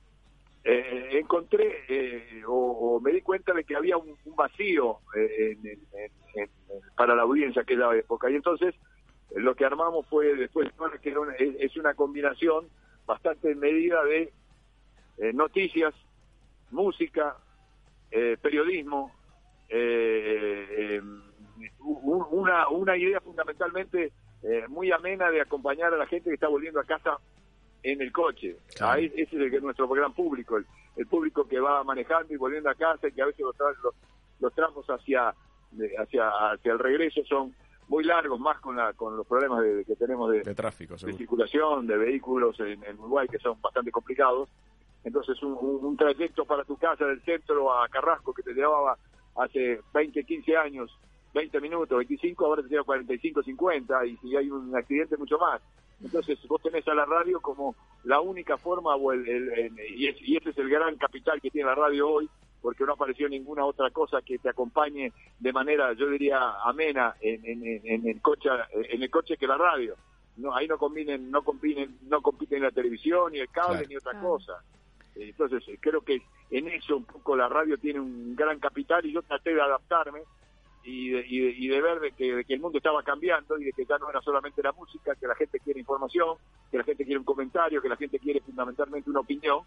[0.68, 6.50] Eh, encontré eh, o, me di cuenta de que había un, vacío eh, en-
[6.96, 8.74] para la audiencia aquella época, y entonces
[9.36, 10.68] lo que armamos fue después
[11.00, 11.14] que
[11.60, 12.66] es, una combinación
[13.06, 14.32] bastante medida de
[15.34, 15.94] noticias,
[16.72, 17.36] música,
[18.42, 19.12] periodismo,
[21.80, 24.12] una, una idea fundamentalmente
[24.68, 27.18] muy amena de acompañar a la gente que está volviendo a casa
[27.92, 28.56] en el coche.
[28.74, 28.92] Claro.
[28.94, 32.32] Ahí, ese es el que es nuestro gran público, el, el público que va manejando
[32.32, 33.94] y volviendo a casa y que a veces los, los,
[34.40, 35.34] los tramos hacia,
[35.98, 37.54] hacia, hacia el regreso son
[37.88, 41.12] muy largos, más con, la, con los problemas de- que tenemos de, De tráfico, de
[41.18, 44.48] circulación, de vehículos en, en Uruguay que son bastante complicados.
[45.04, 48.98] Entonces un, un- un trayecto para tu casa del centro a Carrasco que te llevaba
[49.36, 50.90] hace 20, 15 años,
[51.34, 55.60] 20 minutos, 25, ahora te lleva 45, 50 y si hay un accidente mucho más.
[56.02, 60.08] Entonces vos tenés a la radio como la única forma o el, el- el- y,
[60.08, 62.28] es- y ese es el gran capital que tiene la radio hoy
[62.60, 67.44] porque no apareció ninguna otra cosa que te acompañe de manera, yo diría, amena en,
[67.46, 69.94] en, en- el coche, en el coche que la radio.
[70.36, 73.88] No, ahí no combinen, no combinen, no compiten la televisión ni el cable Claro.
[73.88, 74.28] ni otra Claro.
[74.28, 74.62] cosa.
[75.14, 79.22] Entonces creo que en eso un poco la radio tiene un gran capital y yo
[79.22, 80.20] traté de adaptarme
[80.86, 83.58] y de, y de, y de ver de que, de que el mundo estaba cambiando
[83.58, 86.36] y de que ya no era solamente la música, que la gente quiere información,
[86.70, 89.60] que la gente quiere un comentario, que la gente quiere fundamentalmente una opinión.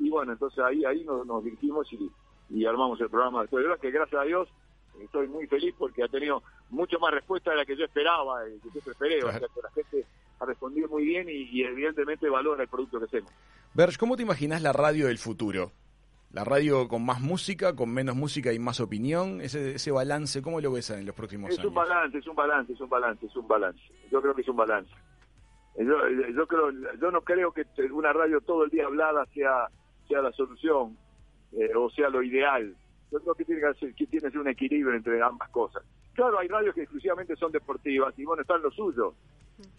[0.00, 2.10] Y bueno, entonces ahí ahí nos, nos dirigimos y,
[2.50, 3.44] y armamos el programa.
[3.44, 4.48] De verdad que gracias a Dios
[5.00, 8.58] estoy muy feliz porque ha tenido mucho más respuesta de la que yo esperaba y
[8.60, 9.22] que yo esperé.
[9.22, 10.06] O sea, que la gente
[10.40, 13.30] ha respondido muy bien y, y evidentemente valora el producto que hacemos.
[13.74, 15.72] Berge, ¿cómo te imaginas la radio del futuro?
[16.32, 20.60] La radio con más música, con menos música y más opinión, ese, ese balance, ¿cómo
[20.60, 21.68] lo ves en los próximos Es años?
[21.68, 23.80] un balance, es un balance, es un balance, es un balance.
[24.10, 24.90] Yo creo que es un balance.
[25.78, 29.68] Yo, yo creo, yo no creo que una radio todo el día hablada sea
[30.08, 30.96] sea la solución
[31.52, 32.74] eh, o sea lo ideal.
[33.10, 35.82] Yo creo que tiene que, ser, que tiene que ser un equilibrio entre ambas cosas.
[36.14, 39.14] Claro, hay radios que exclusivamente son deportivas y bueno, están lo suyo.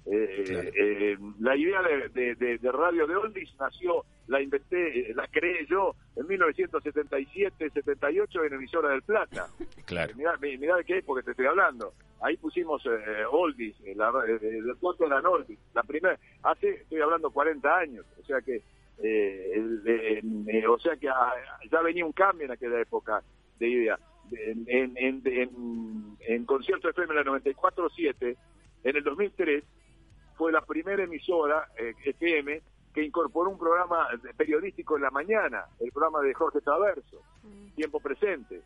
[0.06, 0.70] Eh, Claro.
[0.76, 5.96] eh, la idea de, de- Radio de Oldies nació, la inventé, eh, la creé yo
[6.16, 9.48] en 1977-78 en emisora del Plata.
[9.86, 10.14] Claro.
[10.16, 11.94] Mirá, mi- mirá de qué época te estoy hablando.
[12.22, 15.60] Ahí pusimos eh, Oldies, eh, la, eh, de cuánto eran Oldies.
[15.74, 18.62] La primera, hace, estoy hablando 40 años, o sea que,
[19.04, 21.34] eh, el- eh, eh, o sea que ah,
[21.70, 23.22] ya venía un cambio en aquella época
[23.60, 24.00] de idea.
[24.32, 28.38] En, en, en, en, en concierto FM en la 94.7,
[28.84, 29.64] en el 2003,
[30.36, 32.62] fue la primera emisora eh, FM
[32.94, 37.22] que incorporó un programa periodístico en la mañana, el programa de Jorge Traverso,
[37.76, 38.62] Tiempo Presente.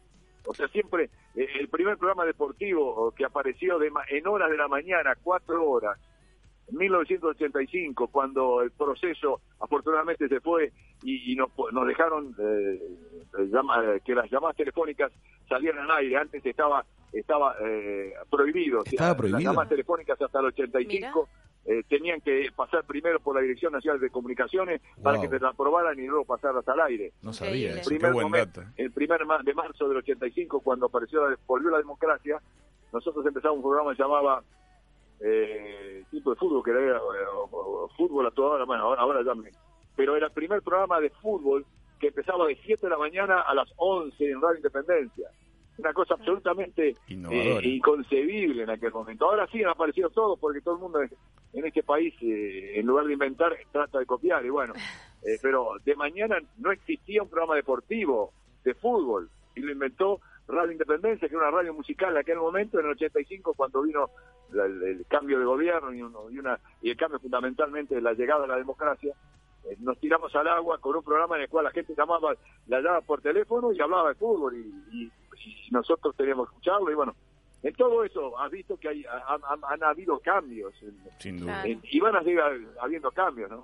[0.45, 4.57] O sea, siempre eh, el primer programa deportivo que apareció de ma- en horas de
[4.57, 5.97] la mañana, cuatro horas,
[6.69, 12.79] en 1985, cuando el proceso afortunadamente se fue y, y nos, nos dejaron eh,
[14.03, 15.11] que las llamadas telefónicas
[15.47, 16.17] salieran al aire.
[16.17, 16.85] Antes estaba
[17.19, 18.79] estaba eh, prohibido.
[18.79, 19.37] O sea, Estaba prohibido.
[19.39, 21.29] Las llamadas telefónicas hasta el 85
[21.65, 25.49] eh, tenían que pasar primero por la Dirección Nacional de Comunicaciones para que te la
[25.49, 27.11] aprobaran y luego pasarlas al aire.
[27.21, 28.73] No sabía eso, qué primer buen momento, dato.
[28.77, 32.41] el primer ma- de marzo del 85, cuando apareció la, volvió la democracia,
[32.93, 34.43] nosotros empezamos un programa que se llamaba
[35.19, 36.99] eh, tipo de fútbol, que era eh,
[37.97, 39.51] fútbol a toda hora, bueno, ahora, ahora ya me-
[39.95, 41.65] Pero era el primer programa de fútbol
[41.99, 45.29] que empezaba de 7 de la mañana a las 11 en Radio Independencia.
[45.77, 46.95] Una cosa absolutamente
[47.31, 49.25] eh, inconcebible en aquel momento.
[49.29, 53.05] Ahora sí han aparecido todos porque todo el mundo en este país, eh, en lugar
[53.05, 54.45] de inventar, trata de copiar.
[54.45, 54.73] Y bueno,
[55.23, 58.31] eh, pero de mañana no existía un programa deportivo
[58.63, 62.79] de fútbol y lo inventó Radio Independencia, que era una radio musical en aquel momento,
[62.79, 64.09] en el 85, cuando vino
[64.53, 68.01] la- el, el cambio de gobierno y, uno- y una y el cambio fundamentalmente de
[68.01, 69.13] la llegada de la democracia.
[69.65, 72.33] eh, nos tiramos al agua con un programa en el cual la gente llamaba,
[72.67, 75.11] la llamaba por teléfono y hablaba de fútbol y, y-
[75.45, 77.15] y nosotros teníamos que escucharlo y bueno,
[77.63, 80.73] en todo eso has visto que hay, han, han- han habido cambios
[81.19, 81.63] Sin duda.
[81.63, 81.79] Claro.
[81.83, 82.39] y van a seguir
[82.81, 83.63] habiendo cambios, ¿no?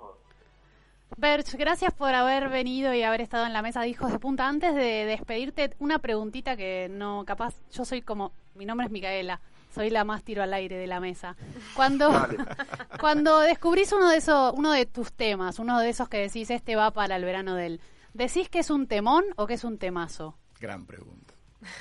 [1.16, 4.48] Berch, gracias por haber venido y haber estado en la mesa de Hijos de Punta.
[4.48, 9.40] Antes de despedirte, una preguntita que no, capaz, yo soy como, mi nombre es Micaela,
[9.72, 11.36] soy la más tiro al aire de la mesa.
[11.76, 12.10] Cuando,
[13.00, 16.74] cuando descubrís uno de esos, uno de tus temas, uno de esos que decís, este
[16.74, 17.80] va para el verano del,
[18.12, 20.36] ¿decís que es un temón o que es un temazo?
[20.58, 21.33] Gran pregunta.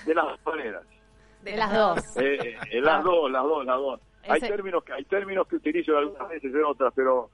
[0.06, 0.84] De las maneras.
[1.42, 2.18] De las dos.
[2.18, 4.00] Eh, eh, las dos, las dos, las dos.
[4.28, 7.30] Hay Ese- términos que hay términos que utilizo algunas veces en otras, pero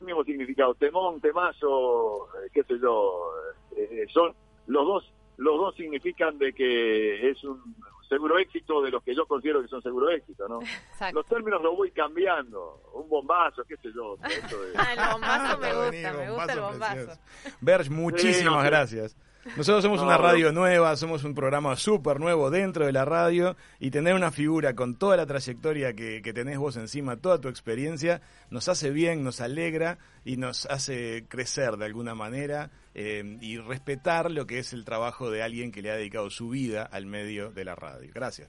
[0.00, 0.74] el mismo significado.
[0.74, 3.30] Temón, temazo, eh, qué sé yo,
[3.76, 4.34] eh, son
[4.66, 7.76] los dos, los dos significan de que es un
[8.08, 10.60] seguro éxito de los que yo considero que son seguro éxito, ¿no?
[10.60, 11.20] Exacto.
[11.20, 14.16] Los términos los voy cambiando, un bombazo, qué sé yo.
[14.28, 17.20] eso de- Ah, el bombazo me gusta, me gusta el bombazo.
[17.60, 18.66] Berge, muchísimas Sí, no sé.
[18.66, 19.16] gracias.
[19.56, 20.22] Nosotros somos No, una no.
[20.22, 24.74] radio nueva, somos un programa súper nuevo dentro de la radio y tener una figura
[24.74, 29.24] con toda la trayectoria que, que tenés vos encima, toda tu experiencia, nos hace bien,
[29.24, 34.72] nos alegra y nos hace crecer de alguna manera eh, y respetar lo que es
[34.72, 38.10] el trabajo de alguien que le ha dedicado su vida al medio de la radio.
[38.14, 38.48] Gracias.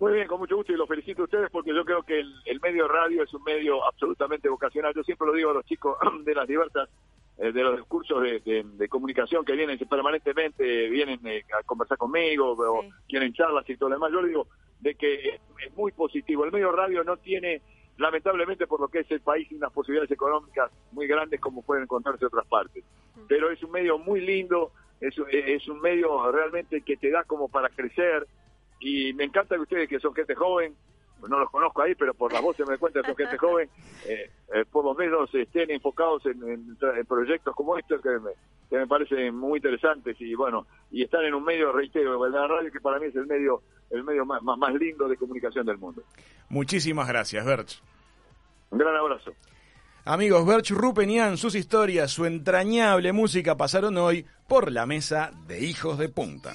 [0.00, 2.32] Muy bien, con mucho gusto y los felicito a ustedes porque yo creo que el,
[2.44, 4.94] el medio radio es un medio absolutamente vocacional.
[4.94, 6.88] Yo siempre lo digo a los chicos de las diversas,
[7.38, 12.52] de los cursos de, de- de comunicación que vienen permanentemente, vienen eh, a conversar conmigo
[12.58, 12.88] o Sí.
[13.08, 14.10] quieren charlas y todo lo demás.
[14.12, 14.46] Yo les digo
[14.80, 16.44] de que es, es muy positivo.
[16.44, 17.62] El medio radio no tiene,
[17.96, 22.24] lamentablemente por lo que es el país, unas posibilidades económicas muy grandes como pueden encontrarse
[22.24, 22.84] en otras partes.
[23.28, 27.48] Pero es un medio muy lindo, es, es un medio realmente que te da como
[27.48, 28.26] para crecer
[28.80, 30.74] y me encanta que ustedes que son gente joven
[31.26, 33.68] no los conozco ahí, pero por las voces me cuenta que son gente joven,
[34.06, 38.10] eh, eh, por lo menos estén enfocados en, en tra- en proyectos como estos que
[38.10, 38.30] me,
[38.70, 42.70] que me parecen muy interesantes y bueno, y están en un medio, reitero, la radio
[42.70, 45.78] que para mí es el medio el medio más, más, más lindo de comunicación del
[45.78, 46.02] mundo.
[46.50, 47.82] Muchísimas gracias, Berch.
[48.70, 49.32] Un gran abrazo.
[50.04, 55.98] Amigos, Berch Rupenian, sus historias, su entrañable música pasaron hoy por la mesa de Hijos
[55.98, 56.54] de Punta.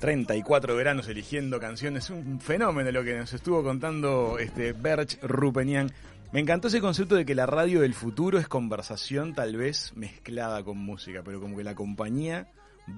[0.00, 5.92] 34 veranos eligiendo canciones, un fenómeno lo que nos estuvo contando este Berch Rupenian.
[6.32, 10.62] Me encantó ese concepto de que la radio del futuro es conversación tal vez mezclada
[10.64, 12.48] con música, pero como que la compañía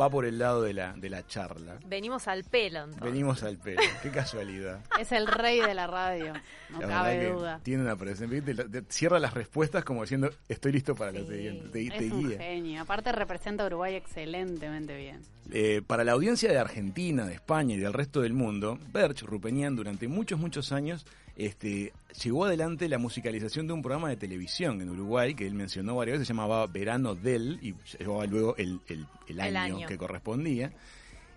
[0.01, 1.79] va por el lado de la, de la charla.
[1.87, 3.03] Venimos al pelo, entonces.
[3.03, 4.81] Venimos al pelo, qué casualidad.
[4.99, 6.33] Es el rey de la radio,
[6.71, 7.61] no La cabe duda.
[7.63, 8.43] Tiene una presencia.
[8.89, 11.69] Cierra las respuestas como diciendo, estoy listo para lo Sí, siguiente.
[11.69, 12.39] Te, te es un guía.
[12.39, 12.83] genio.
[12.83, 15.21] Aparte representa a Uruguay excelentemente bien.
[15.51, 19.77] Eh, para la audiencia de Argentina, de España y del resto del mundo, Berch Rupenian
[19.77, 21.07] durante muchos, muchos años
[21.39, 25.97] este, llevó adelante la musicalización de un programa de televisión en Uruguay, que él mencionó
[25.97, 29.87] varias veces, se llamaba Verano del, y llevaba luego el, el- el El año, año.
[29.87, 30.73] que correspondía.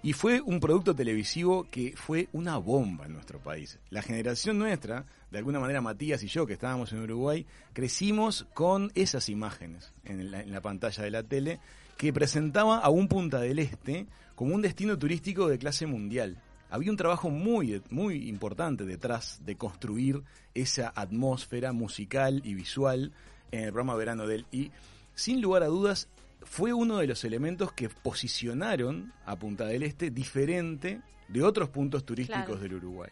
[0.04, 3.78] Y fue un producto televisivo que fue una bomba en nuestro país.
[3.92, 8.92] La generación nuestra, de alguna manera Matías y yo, que estábamos en Uruguay, crecimos con
[8.96, 11.60] esas imágenes en la, en la pantalla de la tele
[11.98, 16.42] que presentaba a un Punta del Este como un destino turístico de clase mundial.
[16.72, 20.24] Había un trabajo muy, muy importante detrás de construir
[20.56, 23.12] esa atmósfera musical y visual
[23.52, 24.72] en el programa Verano del y
[25.14, 26.08] sin lugar a dudas
[26.44, 32.06] fue uno de los elementos que posicionaron a Punta del Este diferente de otros puntos
[32.06, 32.62] turísticos Claro.
[32.62, 33.10] del Uruguay.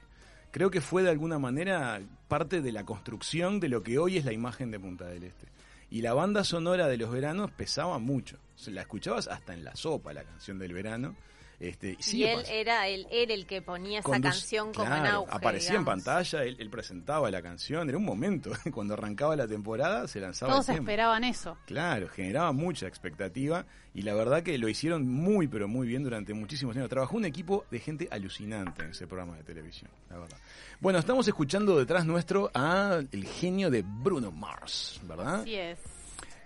[0.52, 4.26] Creo que fue de alguna manera parte de la construcción de lo que hoy es
[4.26, 5.48] la imagen de Punta del Este.
[5.92, 8.38] Y la banda sonora de los veranos pesaba mucho.
[8.56, 11.16] Se la escuchabas hasta en la sopa, la canción del verano.
[11.60, 15.32] Este, Y él era el, era el que ponía esa canción como en auge.
[15.36, 17.90] Aparecía en pantalla, él, él presentaba la canción.
[17.90, 18.52] Era un momento.
[18.74, 20.90] Cuando arrancaba la temporada, se lanzaba Todos el tema.
[20.90, 21.58] esperaban eso.
[21.66, 26.34] Claro, generaba mucha expectativa y la verdad que lo hicieron muy pero muy bien durante
[26.34, 26.88] muchísimos años.
[26.90, 30.38] Trabajó un equipo de gente alucinante en ese programa de televisión, la verdad.
[30.80, 35.42] Bueno, estamos escuchando detrás nuestro a el genio de Bruno Mars, ¿verdad?
[35.42, 35.80] Así es.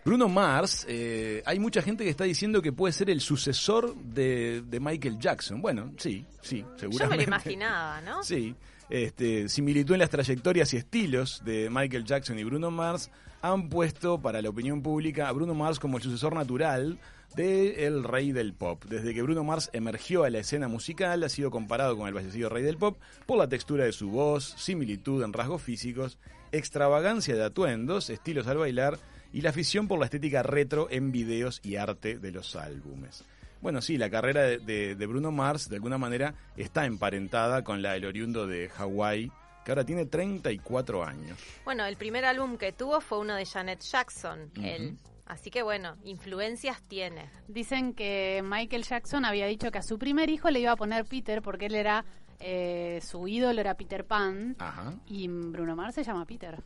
[0.06, 4.62] Bruno Mars, eh, hay mucha gente que está diciendo que puede ser el sucesor de,
[4.62, 5.62] de Michael Jackson.
[5.62, 7.18] Bueno, sí, sí, Yo me seguramente.
[7.18, 8.22] lo imaginaba, ¿no?
[8.24, 8.54] Sí,
[8.90, 13.10] este, similitud en las trayectorias y estilos de Michael Jackson y Bruno Mars
[13.42, 17.00] han puesto para la opinión pública a Bruno Mars como el sucesor natural
[17.36, 18.84] de el rey del pop.
[18.86, 22.50] Desde que Bruno Mars emergió a la escena musical, ha sido comparado con el fallecido
[22.50, 26.18] rey del pop por la textura de su voz, similitud en rasgos físicos,
[26.52, 29.00] extravagancia de atuendos, estilos al bailar
[29.34, 33.24] y la afición por la estética retro en videos y arte de los álbumes.
[33.62, 37.82] Bueno, sí, la carrera de, de- de Bruno Mars de alguna manera está emparentada con
[37.82, 39.32] la del oriundo de Hawái,
[39.66, 41.38] que ahora tiene 34 años.
[41.64, 44.98] Bueno, el primer álbum que tuvo fue uno de Janet Jackson, él.
[45.26, 47.30] Así que bueno, influencias tiene.
[47.48, 51.06] Dicen que Michael Jackson había dicho que a su primer hijo le iba a poner
[51.06, 52.04] Peter porque él era
[52.42, 54.96] eh, su ídolo era Peter Pan Ajá.
[55.08, 56.60] y Bruno Mars se llama Peter.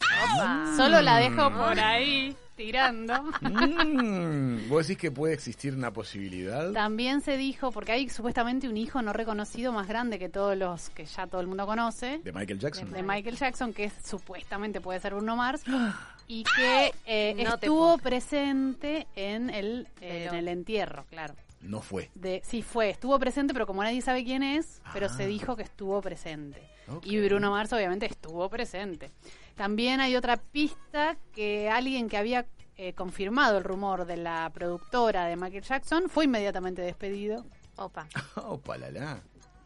[0.00, 0.72] Opa.
[0.76, 3.22] Solo la dejo por ahí tirando.
[3.40, 6.72] Mm, ¿Vos decís que puede existir una posibilidad?
[6.72, 10.90] También se dijo, porque hay supuestamente un hijo no reconocido más grande que todos los
[10.90, 12.90] que ya todo el mundo conoce, ¿De Michael Jackson?
[12.92, 15.62] de Michael Jackson, que es, supuestamente puede ser Bruno Mars,
[16.26, 21.34] y que eh, No estuvo presente en el, eh, en el entierro, claro.
[21.60, 22.10] No fue.
[22.14, 25.16] De, sí, fue, estuvo presente, pero como nadie sabe quién es, pero Ah.
[25.16, 26.62] se dijo que estuvo presente.
[27.02, 29.10] Y Bruno Mars obviamente estuvo presente.
[29.58, 32.46] También hay otra pista que alguien que había
[32.76, 37.44] eh, confirmado el rumor de la productora de Michael Jackson fue inmediatamente despedido,
[37.76, 38.06] Opa.
[38.36, 39.20] Oh, palala.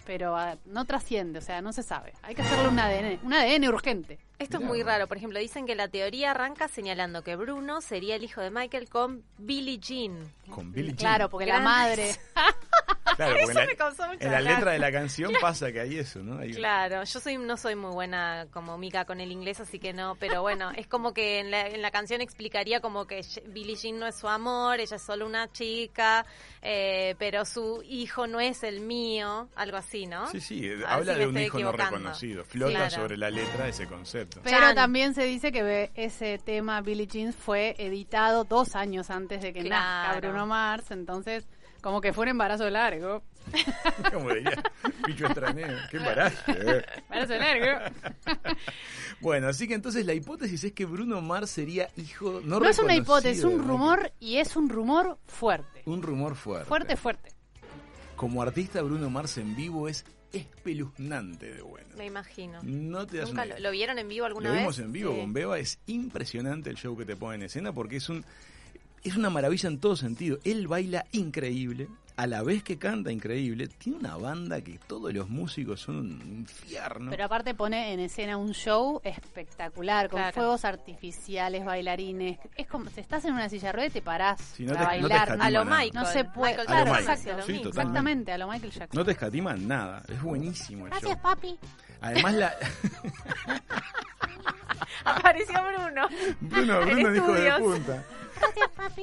[0.06, 2.14] pero ah, no trasciende, o sea, no se sabe.
[2.22, 4.18] Hay que hacerle un ADN, un ADN urgente.
[4.42, 5.06] Esto es muy raro.
[5.08, 8.88] Por ejemplo, dicen que la teoría arranca señalando que Bruno sería el hijo de Michael
[8.88, 10.32] con Billie Jean.
[10.50, 10.96] Con Billie Jean.
[10.98, 12.14] Claro, porque la madre...
[13.16, 15.80] Claro, Eso en la, me causó mucha en la letra de la canción pasa que
[15.80, 16.38] hay eso, ¿no?
[16.38, 19.92] Hay- Claro, yo soy no soy muy buena como Mika con el inglés, así que
[19.92, 23.74] no, pero bueno, es como que en la, en la canción explicaría como que Billie
[23.76, 26.24] Jean no es su amor, ella es solo una chica,
[26.62, 30.26] eh, pero su hijo no es el mío, algo así, ¿no?
[30.28, 32.44] Sí, sí, A ver habla si de un hijo no reconocido.
[32.44, 32.90] Flota Claro.
[32.94, 34.31] sobre la letra ese concepto.
[34.42, 34.74] Pero Chan.
[34.74, 39.64] también se dice que ese tema Billie Jean fue editado dos años antes de que
[39.64, 40.20] nazca.
[40.20, 41.46] Bruno Mars, entonces
[41.82, 43.22] como que fue un embarazo largo.
[44.12, 44.62] Como diría.
[45.90, 46.36] Qué embarazo.
[46.52, 46.84] eh.
[47.10, 47.96] Embarazo largo.
[49.20, 52.78] Bueno, así que entonces la hipótesis es que Bruno Mars sería hijo no No es
[52.78, 55.82] una hipótesis, es un rumor y es un rumor fuerte.
[55.86, 56.66] Un rumor fuerte.
[56.68, 57.30] Fuerte, fuerte.
[58.14, 61.88] Como artista, Bruno Mars en vivo es espeluznante de bueno.
[61.96, 62.60] Me imagino.
[62.62, 64.62] No te das ¿Nunca una lo, lo vieron en vivo alguna Lo vez?
[64.62, 65.20] vimos en vivo Sí.
[65.20, 68.24] con Beba, es impresionante el show que te pone en escena porque es un
[69.04, 70.38] es una maravilla en todo sentido.
[70.44, 75.28] Él baila increíble, a la vez que canta increíble, tiene una banda que todos los
[75.28, 77.10] músicos son un infierno.
[77.10, 80.34] Pero aparte pone en escena un show espectacular, con Claro.
[80.34, 82.38] fuegos artificiales, bailarines.
[82.56, 84.90] Es como si estás en una silla de ruedas y te parás Sí, no para
[84.90, 85.38] te- no te bailar.
[85.40, 85.76] A lo nada.
[85.78, 86.04] Michael.
[86.04, 86.52] No se puede.
[86.58, 87.42] Michael Claro, exacto.
[87.46, 87.62] Sí.
[87.64, 88.98] Exactamente, a lo Michael Jackson.
[88.98, 91.22] No te escatima nada, es buenísimo el Gracias, show.
[91.22, 91.58] papi.
[92.00, 92.54] Además la
[95.04, 96.08] Apareció Bruno.
[96.40, 98.04] Bruno, Bruno dijo de punta.
[98.40, 99.02] Gracias, papi.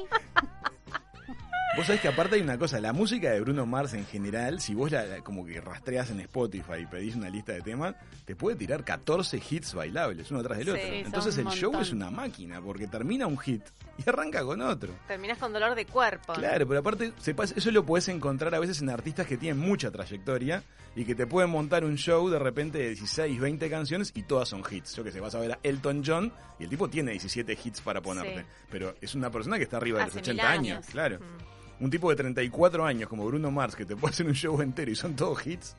[1.79, 4.73] Vos sabés que aparte hay una cosa, la música de Bruno Mars en general, si
[4.75, 8.35] vos la, la- como que rastreas en Spotify y pedís una lista de temas, te
[8.35, 10.83] puede tirar 14 hits bailables, uno tras del Sí, otro.
[10.93, 13.63] Entonces el show es una máquina, porque termina un hit
[13.97, 14.93] y arranca con otro.
[15.07, 16.33] Terminás con dolor de cuerpo.
[16.33, 19.89] Claro, pero aparte, sepas, eso lo puedes encontrar a veces en artistas que tienen mucha
[19.89, 20.61] trayectoria
[20.97, 24.49] y que te pueden montar un show de repente de 16, 20 canciones y todas
[24.49, 24.95] son hits.
[24.97, 27.79] Yo que sé, vas a ver a Elton John y el tipo tiene 17 hits
[27.79, 28.41] para ponerte.
[28.41, 28.45] Sí.
[28.69, 30.77] Pero es una persona que está arriba de los Hace 80 mil años.
[30.77, 30.85] años.
[30.91, 31.19] claro.
[31.19, 31.49] Mm.
[31.79, 34.91] Un tipo de 34 años como Bruno Mars que te puede hacer un show entero
[34.91, 35.75] y son todos hits,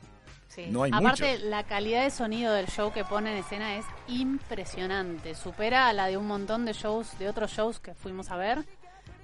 [0.47, 0.65] Sí.
[0.69, 1.43] no hay Aparte, muchos.
[1.49, 5.33] la calidad de sonido del show que pone en escena es impresionante.
[5.35, 8.65] Supera a la de un montón de shows, de otros shows que fuimos a ver,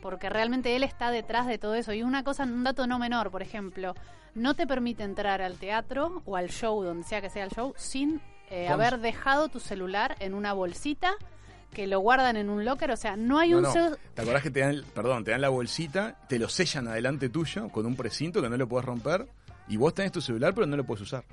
[0.01, 1.91] porque realmente él está detrás de todo eso.
[1.91, 3.93] Y una cosa, un dato no menor, por ejemplo,
[4.35, 7.73] no te permite entrar al teatro o al show, donde sea que sea el show,
[7.75, 11.11] sin eh, haber dejado tu celular en una bolsita
[11.71, 12.91] que lo guardan en un locker.
[12.91, 13.63] O sea, no hay No, un...
[13.63, 13.71] no.
[14.13, 17.69] ¿Te acordás que te dan, perdón, te dan la bolsita, te lo sellan adelante tuyo
[17.69, 19.27] con un precinto que no lo puedes romper
[19.67, 21.23] y vos tenés tu celular pero no lo puedes usar?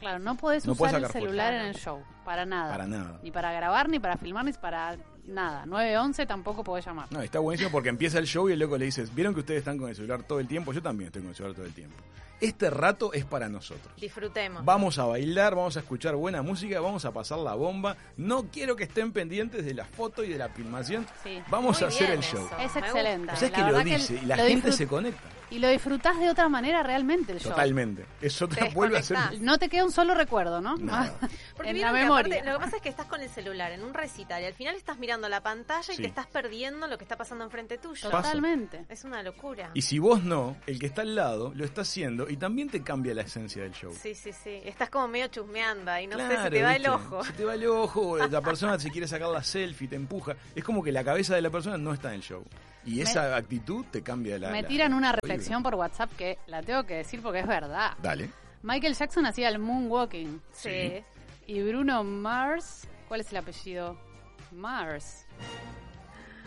[0.00, 2.70] Claro, no podés No usar el celular en el show, para nada.
[2.70, 3.18] Para nada.
[3.22, 5.66] Ni para grabar, ni para filmar, ni para nada.
[5.66, 7.08] 911 tampoco podés llamar.
[7.10, 9.58] No, está buenísimo porque empieza el show y el loco le dices, ¿vieron que ustedes
[9.58, 10.72] están con el celular todo el tiempo?
[10.72, 11.96] Yo también estoy con el celular todo el tiempo.
[12.40, 13.92] Este rato es para nosotros.
[14.00, 14.64] Disfrutemos.
[14.64, 17.96] Vamos a bailar, vamos a escuchar buena música, vamos a pasar la bomba.
[18.16, 21.06] No quiero que estén pendientes de la foto y de la filmación.
[21.24, 21.40] Sí.
[21.50, 22.46] Vamos Muy a hacer el show.
[22.46, 22.58] eso.
[22.60, 23.36] Es Me excelente.
[23.36, 25.28] sea, es La que lo que dice y la gente disfrut- se conecta.
[25.50, 27.50] Y lo disfrutás de otra manera realmente el show.
[27.52, 28.04] Totalmente.
[28.20, 29.16] Eso te vuelve a ser...
[29.40, 30.76] No te queda un solo recuerdo, ¿no?
[30.76, 31.14] Nada.
[31.56, 32.36] Porque en la que memoria.
[32.36, 34.54] aparte, lo que pasa es que estás con el celular en un recital y al
[34.54, 36.02] final estás mirando la pantalla y Sí.
[36.02, 38.10] te estás perdiendo lo que está pasando enfrente tuyo.
[38.10, 38.84] Totalmente.
[38.88, 39.70] Es una locura.
[39.74, 42.82] Y si vos no, el que está al lado lo está haciendo y también te
[42.82, 43.92] cambia la esencia del show.
[43.98, 44.60] Sí, sí, sí.
[44.64, 46.76] Estás como medio chusmeando y no sé, se te va ¿viste?
[46.76, 47.24] el ojo.
[47.24, 50.36] Se te va el ojo, o la persona se quiere sacar la selfie, te empuja.
[50.54, 52.44] Es como que la cabeza de la persona no está en el show.
[52.84, 56.62] Y esa actitud te cambia la Me la- tiran una reflexión por WhatsApp que la
[56.62, 57.92] tengo que decir porque es verdad.
[58.02, 58.30] Dale.
[58.62, 60.40] Michael Jackson hacía el moonwalking.
[60.52, 61.02] Sí.
[61.46, 63.98] Y Bruno Mars, ¿cuál es el apellido?
[64.52, 65.26] Mars.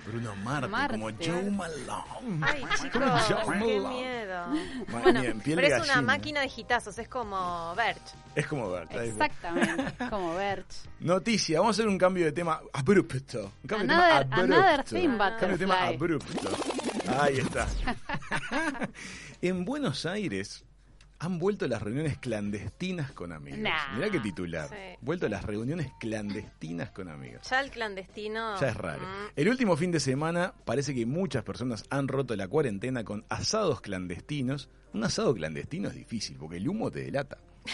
[0.06, 0.98] Bruno Marte, Marte.
[1.00, 2.46] como Joe Malone.
[2.46, 3.90] Ay, chicos, Joe qué Malone.
[3.90, 4.46] miedo.
[4.90, 8.02] Bueno, piel pero de es una máquina de gitazos, es como Berch.
[8.36, 9.12] Es como bien.
[9.12, 9.94] Exactamente.
[10.10, 10.76] Como Birch.
[11.02, 13.52] Noticia, vamos a hacer un cambio de tema abrupto.
[13.64, 14.96] Un cambio Another- de tema abrupto.
[14.96, 16.50] thing, Cambio de tema abrupto.
[17.20, 17.68] Ahí está.
[19.42, 20.64] en Buenos Aires
[21.24, 23.60] han vuelto las reuniones clandestinas con amigos.
[23.60, 23.94] Nah.
[23.96, 24.68] Mirá qué titular.
[24.70, 24.98] Sí.
[25.02, 27.48] Vuelto las reuniones clandestinas con amigos.
[27.50, 28.60] Ya el clandestino.
[28.60, 29.02] Ya es raro.
[29.02, 33.24] mm, El último fin de semana parece que muchas personas han roto la cuarentena con
[33.30, 34.70] asados clandestinos.
[34.94, 37.38] Un asado clandestino es difícil porque el humo te delata.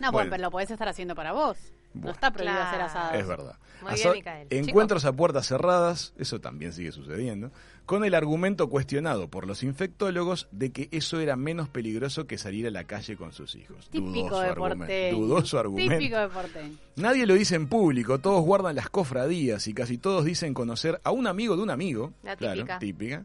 [0.00, 0.28] No, Bueno.
[0.30, 1.56] pero lo podés estar haciendo para vos.
[1.94, 2.06] Bueno.
[2.08, 2.68] No está prohibido Claro.
[2.68, 3.14] hacer asados.
[3.20, 3.56] Es verdad.
[3.80, 4.48] Muy Asa- bien, Micael.
[4.50, 7.52] Encuentros a puertas cerradas, eso también sigue sucediendo,
[7.86, 12.66] con el argumento cuestionado por los infectólogos de que eso era menos peligroso que salir
[12.66, 13.88] a la calle con sus hijos.
[13.90, 15.10] Típico Dudoso de.
[15.12, 15.98] Dudoso argumento.
[15.98, 16.78] Típico de porteño.
[16.96, 21.10] Nadie lo dice en público, todos guardan las cofradías y casi todos dicen conocer a
[21.10, 22.78] un amigo de un amigo, La claro, típica.
[22.78, 23.24] típica,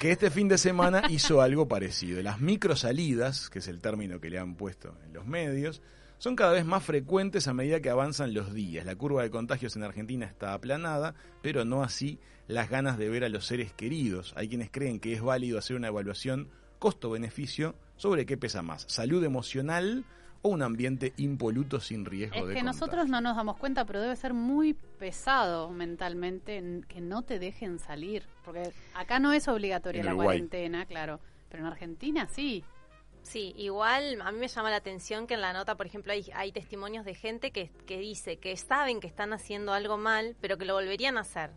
[0.00, 2.20] que este fin de semana hizo algo parecido.
[2.22, 5.82] Las microsalidas, que es el término que le han puesto en los medios,
[6.18, 8.84] son cada vez más frecuentes a medida que avanzan los días.
[8.84, 12.18] La curva de contagios en Argentina está aplanada, pero no así
[12.50, 14.32] las ganas de ver a los seres queridos.
[14.36, 16.48] Hay quienes creen que es válido hacer una evaluación
[16.78, 20.04] costo-beneficio sobre qué pesa más, salud emocional
[20.42, 24.00] o un ambiente impoluto sin riesgo Es de que nosotros no nos damos cuenta, pero
[24.00, 28.24] debe ser muy pesado mentalmente en- que no te dejen salir.
[28.44, 30.26] Porque acá no es obligatoria En la Uruguay.
[30.26, 31.20] cuarentena, claro.
[31.50, 32.64] Pero en Argentina sí.
[33.22, 36.24] Sí, igual a mí me llama la atención que en la nota, por ejemplo, hay,
[36.34, 40.56] hay testimonios de gente que, que dice que saben que están haciendo algo mal, pero
[40.56, 41.50] que lo volverían a hacer.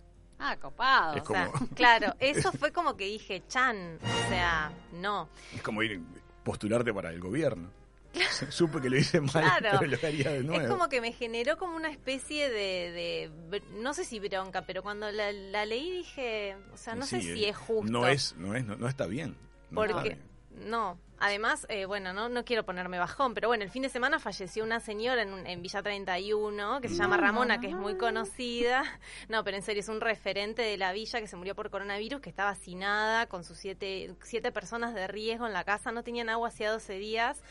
[0.45, 1.15] Ah, copado.
[1.15, 5.29] Es O sea, claro, eso fue como que dije, Chan, o sea, no.
[5.55, 6.01] Es como ir
[6.43, 7.69] postularte para el gobierno.
[8.49, 9.79] Supe que lo hice mal, Claro.
[9.79, 10.61] pero lo haría de nuevo.
[10.61, 13.31] Es como que me generó como una especie de,
[13.75, 17.45] no sé si bronca, pero cuando la, la leí dije, o sea, no sé si
[17.45, 17.91] eh, es justo.
[17.91, 19.35] No es, no es, no, no está bien.
[19.71, 20.69] No está Porque, bien.
[20.69, 24.19] no, además, eh, bueno, no, no quiero ponerme bajón, pero bueno, el fin de semana
[24.19, 28.83] falleció una señora en, en Villa 31 que se llama Ramona, que es muy conocida.
[29.29, 32.19] No, pero en serio, es un referente de la villa que se murió por coronavirus,
[32.21, 36.29] que estaba hacinada con sus siete, siete personas de riesgo en la casa, no tenían
[36.29, 37.41] agua hacía 12 días.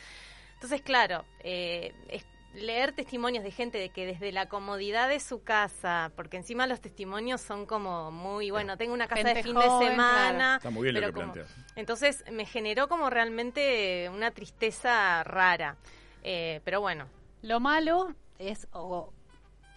[0.55, 5.42] Entonces, claro, eh, es- leer testimonios de gente de que desde la comodidad de su
[5.42, 9.78] casa, porque encima los testimonios son como muy, bueno, tengo una casa de fin joven,
[9.80, 10.57] de semana.
[10.57, 11.57] Está muy bien lo que como- planteas.
[11.76, 15.76] entonces me generó como realmente una tristeza rara.
[16.22, 17.09] Eh, pero bueno,
[17.42, 19.12] Lo malo es o,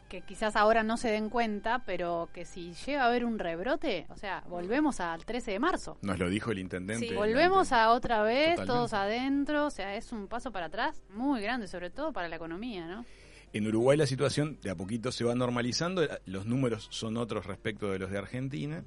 [0.10, 4.06] que quizás ahora no se den cuenta, pero que si llega a haber un rebrote,
[4.10, 5.98] o sea, volvemos al 13 de marzo.
[6.02, 7.08] Nos lo dijo el intendente.
[7.10, 7.14] Sí.
[7.16, 8.66] Volvemos a otra vez, Totalmente.
[8.74, 12.36] todos adentro, o sea, es un paso para atrás muy grande, sobre todo para la
[12.36, 13.06] economía, ¿no?
[13.54, 17.90] En Uruguay la situación de a poquito se va normalizando, los números son otros respecto
[17.92, 18.84] de los de Argentina.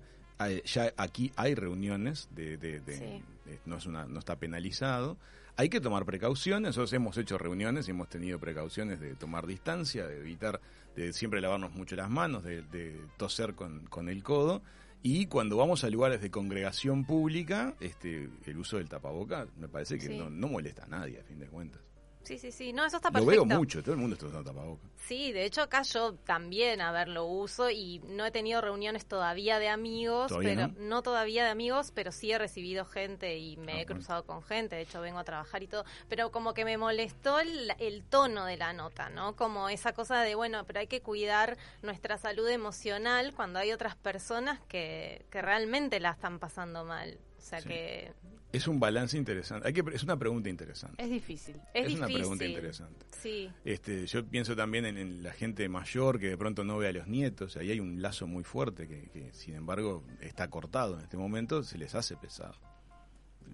[0.67, 3.23] Ya aquí hay reuniones, de, de- de- Sí.
[3.45, 5.17] de- no, es una, no está penalizado.
[5.57, 10.07] Hay que tomar precauciones, nosotros hemos hecho reuniones y hemos tenido precauciones de tomar distancia,
[10.07, 10.61] de evitar,
[10.99, 14.63] de siempre lavarnos mucho las manos, de, de toser con, con el codo.
[15.03, 19.97] Y cuando vamos a lugares de congregación pública, este, el uso del tapaboca me parece
[19.99, 20.19] que Sí.
[20.19, 21.81] no, no molesta a nadie, a fin de cuentas.
[22.29, 23.47] Sí, sí, sí, no, eso está Lo perfecto.
[23.47, 24.83] veo mucho, todo el mundo está usando tapaboca.
[24.97, 29.07] Sí, de hecho acá yo también, a ver, lo uso y no he tenido reuniones
[29.07, 31.03] todavía de amigos, ¿Todavía pero no?
[31.03, 33.95] todavía de amigos, pero sí he recibido gente y me Ah, he bueno.
[33.97, 37.41] cruzado con gente, de hecho vengo a trabajar y todo, pero como que me molestó
[37.41, 39.35] el, el tono de la nota, ¿no?
[39.35, 43.97] Como esa cosa de, bueno, pero hay que cuidar nuestra salud emocional cuando hay otras
[43.97, 47.19] personas que, que realmente la están pasando mal.
[47.39, 47.69] O sea Sí.
[47.69, 48.13] que
[48.53, 49.69] Es un balance interesante.
[49.69, 51.03] Hay que, es una pregunta interesante.
[51.03, 51.57] Es difícil.
[51.75, 52.15] es, una difícil.
[52.15, 53.07] pregunta interesante.
[53.21, 53.51] Sí.
[53.65, 56.93] Este, yo pienso también en, en la gente mayor que de pronto no ve a
[56.93, 57.57] los nietos.
[57.59, 61.63] Ahí hay un lazo muy fuerte que, que, sin embargo, está cortado en este momento.
[61.63, 62.55] Se les hace pesado.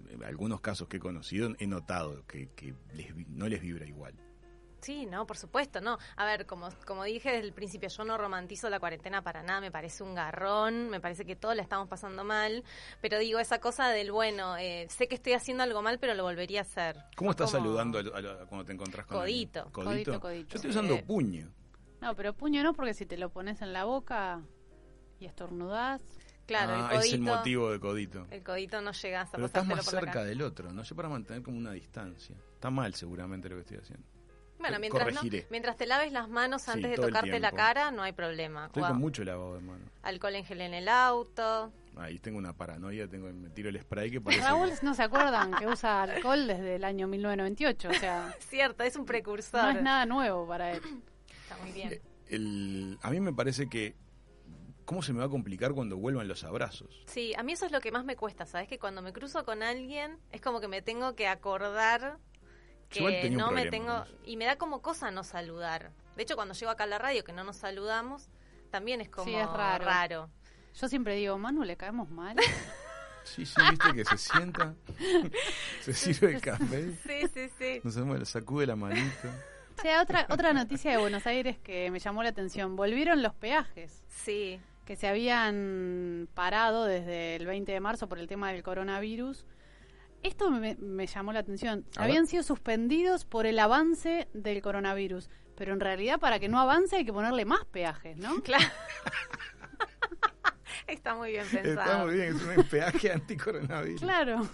[0.09, 4.13] En algunos casos que he conocido he notado que, que les no les vibra igual.
[4.85, 5.97] Sí, no, por supuesto, no.
[6.15, 9.59] A ver, como, como dije desde el principio, yo no romantizo la cuarentena para nada,
[9.59, 12.63] me parece un garrón, me parece que todos la estamos pasando mal,
[13.01, 16.21] pero digo, esa cosa del, bueno, eh, sé que estoy haciendo algo mal, pero lo
[16.21, 16.97] volvería a hacer.
[17.15, 19.49] ¿Cómo estás Como- saludando a a cuando te encontrás con alguien?
[19.49, 19.71] Codito.
[19.71, 20.49] Codito, codito.
[20.49, 21.51] Yo estoy usando puño.
[22.01, 24.41] No, pero puño no, porque si te lo pones en la boca
[25.19, 26.01] y estornudás,
[26.45, 28.27] Claro, Ah, el es el codito, motivo de codito.
[28.29, 30.83] el codito no llegas a Pero estás más cerca del otro, ¿no?
[30.83, 32.35] Yo para mantener como una distancia.
[32.53, 34.05] Está mal seguramente lo que estoy haciendo.
[34.65, 37.51] Bueno, mientras, no, mientras te laves las manos Sí, antes de todo el tocarte la
[37.51, 38.65] cara, no hay problema.
[38.67, 39.85] Estoy O con mucho lavado de mano.
[40.03, 41.71] alcohol en gel en el auto.
[41.97, 45.53] Ahí tengo una paranoia, tengo me tiro el spray que parece Raúl no se acuerdan
[45.53, 49.63] que usa alcohol desde el año 1998, o sea, Cierto, es un precursor.
[49.63, 50.81] no es nada nuevo para él.
[51.43, 52.01] Está muy bien.
[52.27, 53.95] el, a mí me parece que
[54.83, 57.03] cómo se me va a complicar cuando vuelvan los abrazos.
[57.07, 58.67] Sí, a mí eso es lo que más me cuesta, ¿sabes?
[58.67, 62.17] Que cuando me cruzo con alguien es como que me tengo que acordar
[62.89, 64.05] que tenía un no me tengo...
[64.25, 65.91] Y me da como cosa no saludar.
[66.15, 68.29] De hecho, cuando llego acá a la radio que no nos saludamos,
[68.71, 69.85] también es como Sí, es raro.
[69.85, 70.29] raro.
[70.79, 72.35] Yo siempre digo, Manu, le caemos mal.
[73.25, 74.75] Sí, sí, viste que se sienta,
[75.81, 77.81] se sirve el café, Sí, sí, sí.
[77.83, 79.27] no se mueve, sacude la manito.
[79.81, 82.75] Che, otra, otra noticia de Buenos Aires que me llamó la atención.
[82.75, 88.27] Volvieron los peajes Sí, que se habían parado desde el 20 de marzo por el
[88.27, 89.43] tema del coronavirus.
[90.25, 91.85] Esto me, me llamó la atención.
[91.95, 92.09] A ver.
[92.09, 95.29] Habían sido suspendidos por el avance del coronavirus.
[95.55, 98.41] Pero en realidad para que no avance hay que ponerle más peajes, ¿no?
[98.41, 98.65] claro.
[100.87, 101.81] Está muy bien pensado.
[101.81, 104.01] Está muy bien, es un peaje anticoronavirus.
[104.01, 104.47] Claro.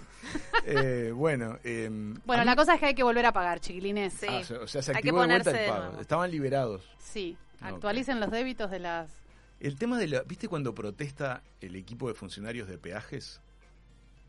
[0.65, 1.89] Eh, bueno, eh,
[2.25, 4.13] Bueno, la mí- cosa es que hay que volver a pagar, chiquilines.
[4.13, 4.27] Sí.
[4.29, 5.99] Ah, o sea, o sea, se Hay que activó de vuelta el pago.
[5.99, 6.83] Estaban liberados.
[6.99, 9.11] Sí, actualicen los débitos de las...
[9.59, 13.41] El tema de la, ¿viste cuando protesta el equipo de funcionarios de peajes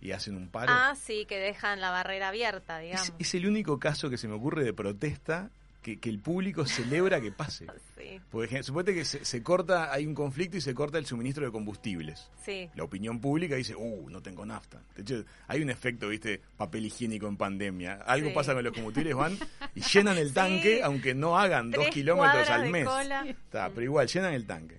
[0.03, 0.70] y hacen un paro?
[0.74, 3.09] Ah, sí, que dejan la barrera abierta, digamos.
[3.09, 5.50] Es, es el único caso que se me ocurre de protesta
[5.80, 7.66] que, que el público celebra que pase.
[8.03, 11.44] Sí, Porque suponete que se, se corta, hay un conflicto y se corta el suministro
[11.46, 12.28] de combustibles.
[12.44, 12.68] sí.
[12.74, 14.82] La opinión pública dice, uh, no tengo nafta.
[14.96, 18.00] De hecho, hay un efecto, viste, papel higiénico en pandemia.
[18.05, 18.34] Algo Sí.
[18.34, 19.38] pasa con los combustibles, van
[19.76, 20.80] y llenan el tanque, Sí.
[20.82, 22.88] aunque no hagan dos kilómetros al mes.
[23.28, 24.78] Está, pero igual, llenan el tanque.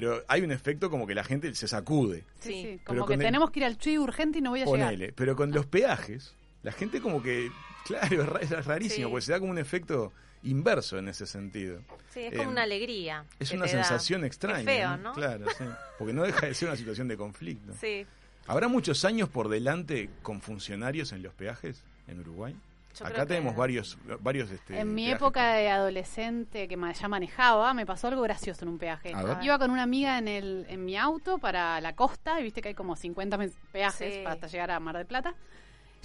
[0.00, 2.24] Pero hay un efecto como que la gente se sacude.
[2.38, 2.52] Sí, Sí.
[2.62, 4.64] sí, Pero como que el- tenemos que ir al chui urgente y no voy a
[4.64, 4.80] llegar.
[4.90, 5.12] Ponele.
[5.12, 7.50] Pero con los peajes, la gente como que,
[7.84, 9.10] claro, es ra- es rarísimo, Sí.
[9.10, 10.12] porque se da como un efecto
[10.44, 11.82] inverso en ese sentido.
[12.14, 13.24] Sí, es como Eh, una alegría.
[13.40, 13.68] Es una da.
[13.68, 14.58] sensación extraña.
[14.70, 15.12] Qué feo, ¿no?
[15.14, 15.64] Claro, sí.
[15.98, 17.72] Porque no deja de ser una situación de conflicto.
[17.80, 18.06] Sí.
[18.46, 22.54] ¿Habrá muchos años por delante con funcionarios en los peajes en Uruguay?
[22.98, 25.16] Yo Acá creo que- tenemos varios, varios este, En mi peajes.
[25.20, 29.12] época de adolescente que ya manejaba, me pasó algo gracioso en un peaje.
[29.42, 32.68] Iba con una amiga en el en mi auto para la costa y viste que
[32.68, 34.20] hay como 50 mes- peajes Sí.
[34.22, 35.34] para hasta llegar a Mar del Plata.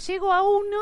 [0.08, 0.78] Llego a uno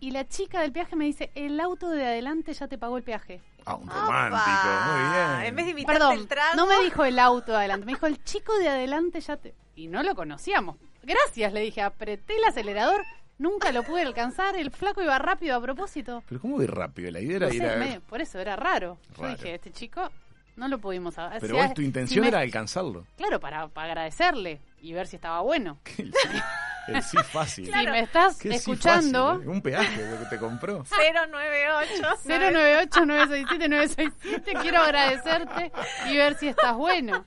[0.00, 3.04] y la chica del peaje me dice, el auto de adelante ya te pagó el
[3.04, 3.40] peaje.
[3.64, 4.28] Ah, un ¡Opa!
[4.28, 5.46] romántico, muy bien.
[5.46, 6.56] En vez de invitarte Perdón, el trago.
[6.56, 9.54] no me dijo el auto de adelante, me dijo el chico de adelante ya te...
[9.76, 10.76] Y no lo conocíamos.
[11.04, 13.02] Gracias, le dije, apreté el acelerador,
[13.42, 16.22] nunca lo pude alcanzar, el flaco iba rápido a propósito.
[16.28, 17.10] Pero ¿cómo de rápido?
[17.10, 17.76] La idea era No ir sé, a...
[17.76, 18.98] me- por eso era raro.
[19.18, 20.10] Yo dije, este chico
[20.56, 21.40] no lo pudimos hacer.
[21.40, 23.06] Pero vos, tu intención era alcanzarlo.
[23.16, 25.78] Claro, para, para agradecerle y ver si estaba bueno.
[26.88, 27.66] El sí, sí fácil.
[27.66, 29.46] Si me estás sí escuchando, ¿eh?
[29.48, 30.84] Un peaje lo que te compró.
[30.84, 32.16] 098.
[32.24, 35.72] 098-967-967, quiero agradecerte
[36.10, 37.24] y ver si estás bueno.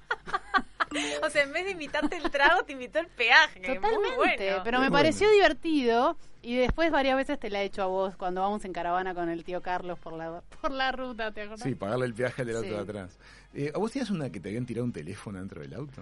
[1.23, 3.59] O sea, en vez de invitarte el trago, te invitó el peaje.
[3.61, 4.61] es muy Totalmente, bueno.
[4.63, 5.03] pero Muy me bueno.
[5.03, 8.73] pareció divertido y después varias veces te la he hecho a vos cuando vamos en
[8.73, 11.61] caravana con el tío Carlos por la, por la ruta, ¿te acordás?
[11.63, 12.75] Sí, pagarle el viaje al del auto Sí.
[12.75, 13.19] de atrás.
[13.53, 16.01] Eh, ¿A vos tenías una que te habían tirado un teléfono dentro del auto?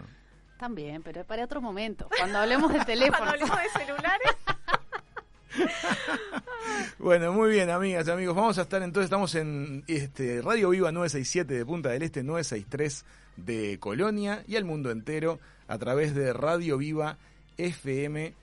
[0.58, 2.08] También, pero para otro momento.
[2.18, 3.26] Cuando hablemos de teléfono.
[3.26, 4.32] Cuando hablemos de celulares,
[6.97, 8.36] Bueno, muy bien, amigas, amigos.
[8.36, 13.06] Vamos a estar entonces, estamos en este Radio Viva 967 de Punta del Este, 963
[13.38, 17.18] de Colonia y al mundo entero a través de Radio Viva
[17.58, 18.34] FM.uy.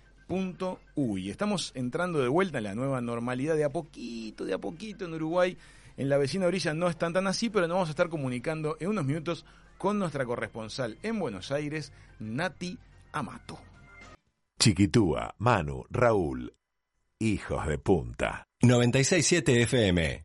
[1.30, 5.14] Estamos entrando de vuelta en la nueva normalidad de a poquito, de a poquito en
[5.14, 5.56] Uruguay.
[5.96, 8.88] En la vecina orilla no están tan así, pero nos vamos a estar comunicando en
[8.88, 9.44] unos minutos
[9.80, 12.78] con nuestra corresponsal en Buenos Aires, Nati
[13.12, 13.58] Amato.
[14.58, 16.52] Chiquitúa, Manu, Raúl,
[17.18, 18.44] hijos de punta.
[18.60, 20.24] 967 FM.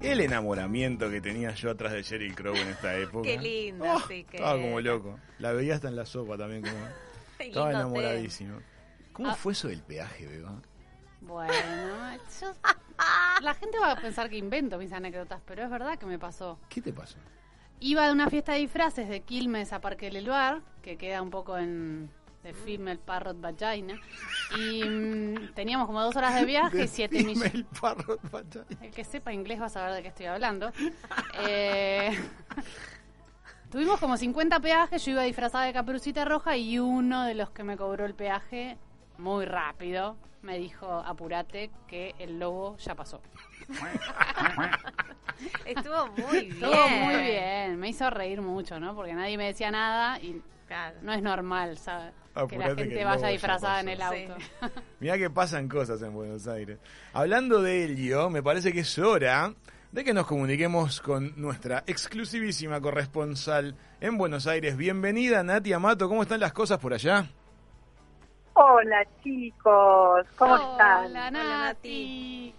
[0.00, 3.26] El enamoramiento que tenía yo atrás de Sheryl Crow en esta época.
[3.28, 5.18] qué linda, Oh, sí, que Estaba como loco.
[5.38, 6.62] La veía hasta en la sopa también.
[6.62, 6.76] Como...
[7.38, 8.58] Estaba enamoradísimo.
[9.12, 9.34] ¿Cómo Ah.
[9.34, 10.60] fue eso del peaje, Beba?
[11.20, 11.52] Bueno,
[12.40, 12.52] yo-
[13.42, 16.58] la gente va a pensar que invento mis anécdotas, pero es verdad que me pasó.
[16.68, 17.18] ¿Qué te pasó?
[17.80, 21.30] Iba a una fiesta de disfraces de Quilmes a Parque del Luar, que queda un
[21.30, 22.10] poco en
[22.42, 24.00] de Female Parrot Vagina,
[24.58, 27.54] y mm, teníamos como dos horas de viaje y siete millones.
[27.54, 28.64] El parrot vagina.
[28.80, 30.70] El que sepa inglés va a saber de qué estoy hablando.
[31.40, 32.16] Eh,
[33.70, 37.64] tuvimos como 50 peajes, yo iba disfrazada de caperucita roja y uno de los que
[37.64, 38.78] me cobró el peaje,
[39.18, 43.20] muy rápido, me dijo, apurate que el lobo ya pasó.
[45.64, 46.64] Estuvo muy bien.
[46.64, 48.94] Estuvo muy bien, me hizo reír mucho, ¿no?
[48.94, 50.98] Porque nadie me decía nada y Claro.
[51.02, 52.12] no es normal, ¿sabes?
[52.46, 54.36] Que Apurate la que gente vaya disfrazada en el auto.
[55.00, 56.78] Mirá que pasan cosas en Buenos Aires.
[57.12, 59.52] Hablando de ello, me parece que es hora
[59.92, 64.76] de que nos comuniquemos con nuestra exclusivísima corresponsal en Buenos Aires.
[64.76, 66.08] Bienvenida, Nati Amato.
[66.08, 67.26] ¿Cómo están las cosas por allá?
[68.54, 71.06] Hola chicos, ¿cómo están?
[71.06, 72.52] Hola, Nati.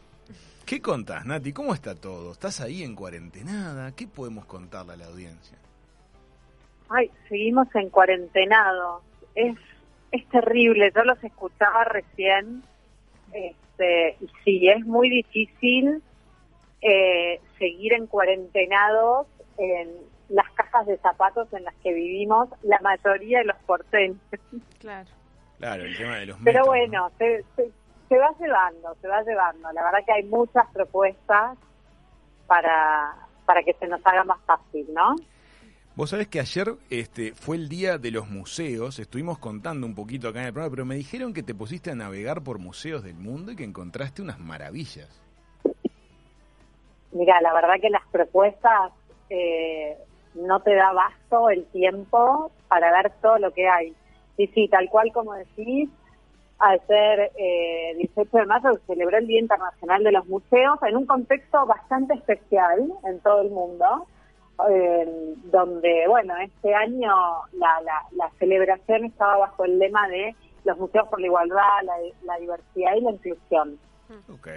[0.66, 1.52] ¿Qué contás, Nati?
[1.52, 2.32] ¿Cómo está todo?
[2.32, 3.92] ¿Estás ahí en cuarentenada?
[3.94, 5.58] ¿Qué podemos contarle a la audiencia?
[6.90, 9.02] Ay, seguimos en cuarentenado.
[9.36, 9.58] Es,
[10.12, 12.64] es terrible, yo los escuchaba recién.
[13.32, 16.02] Este, y sí, es muy difícil
[16.82, 19.90] eh, seguir en cuarentenados en
[20.30, 24.18] las cajas de zapatos en las que vivimos la mayoría de los porteños.
[24.80, 25.10] Claro.
[25.58, 26.72] Claro, el tema de los Pero metros, ¿no?
[26.72, 27.72] bueno, se, se,
[28.08, 29.72] se va llevando, se va llevando.
[29.74, 31.58] La verdad que hay muchas propuestas
[32.48, 33.14] para,
[33.46, 35.16] para que se nos haga más fácil, ¿no?
[36.00, 40.30] Vos sabés que ayer este, fue el día de los museos, estuvimos contando un poquito
[40.30, 43.16] acá en el programa, pero me dijeron que te pusiste a navegar por museos del
[43.16, 45.10] mundo y que encontraste unas maravillas.
[47.12, 48.94] Mira, la verdad que las propuestas
[49.30, 49.98] eh,
[50.36, 53.94] no te da basto el tiempo para ver todo lo que hay.
[54.38, 55.90] Y sí, tal cual como decís,
[56.60, 61.06] ayer, eh, 18 de mayo, se celebró el Día Internacional de los Museos en un
[61.06, 64.08] contexto bastante especial en todo el mundo,
[64.70, 67.14] eh, donde, bueno, este año
[67.54, 70.36] la, la, la celebración estaba bajo el lema de
[70.66, 73.80] los museos por la igualdad, la, la diversidad y la inclusión.
[74.34, 74.48] Ok.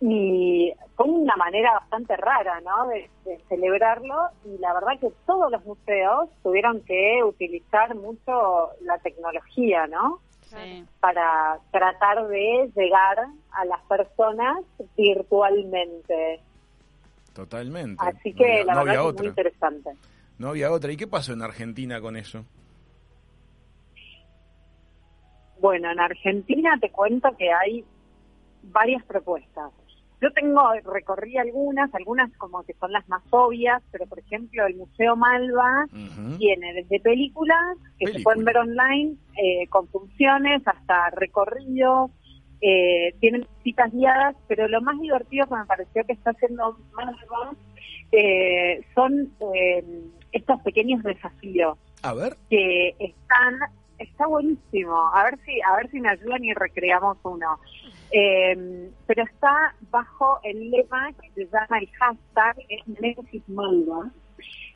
[0.00, 2.88] Y fue una manera bastante rara, ¿no?
[2.88, 8.98] De, de celebrarlo y la verdad que todos los museos tuvieron que utilizar mucho la
[8.98, 10.20] tecnología, ¿no?
[10.42, 10.84] Sí.
[11.00, 14.58] Para tratar de llegar a las personas
[14.96, 16.40] virtualmente.
[17.36, 18.02] Totalmente.
[18.02, 19.26] Así No que había- la no verdad es muy otra.
[19.26, 19.90] interesante.
[20.38, 20.90] No había otra.
[20.92, 22.44] ¿Y qué pasó en Argentina con eso?
[25.60, 27.84] Bueno, en Argentina te cuento que hay
[28.62, 29.70] varias propuestas.
[30.20, 30.62] Yo tengo,
[30.92, 35.86] recorrí algunas, algunas como que son las más obvias, pero por ejemplo el Museo Malva
[36.38, 42.10] tiene desde películas que se pueden ver online eh, con funciones hasta recorridos,
[42.60, 47.52] eh, tienen citas guiadas, pero lo más divertido que me pareció que está haciendo Malva
[48.12, 49.84] eh, son eh,
[50.32, 52.36] estos pequeños desafíos A ver.
[52.48, 53.58] que están
[53.98, 55.10] está buenísimo.
[55.14, 57.58] A ver si a ver si me ayudan y recreamos uno.
[58.12, 64.10] Eh, pero está bajo el lema que se llama el hashtag es Nemesis Malva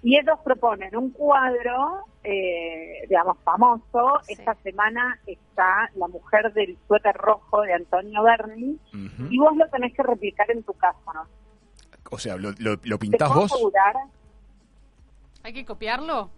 [0.03, 4.33] y ellos proponen un cuadro eh, digamos famoso Sí.
[4.35, 8.79] esta semana está la mujer del suéter rojo de Antonio Berni
[9.31, 11.27] y vos lo tenés que replicar en tu casa ¿no?
[12.11, 13.53] O sea, ¿lo, lo, lo te pintás puedo vos?
[13.53, 13.95] asegurar
[15.43, 16.31] ¿Hay que copiarlo?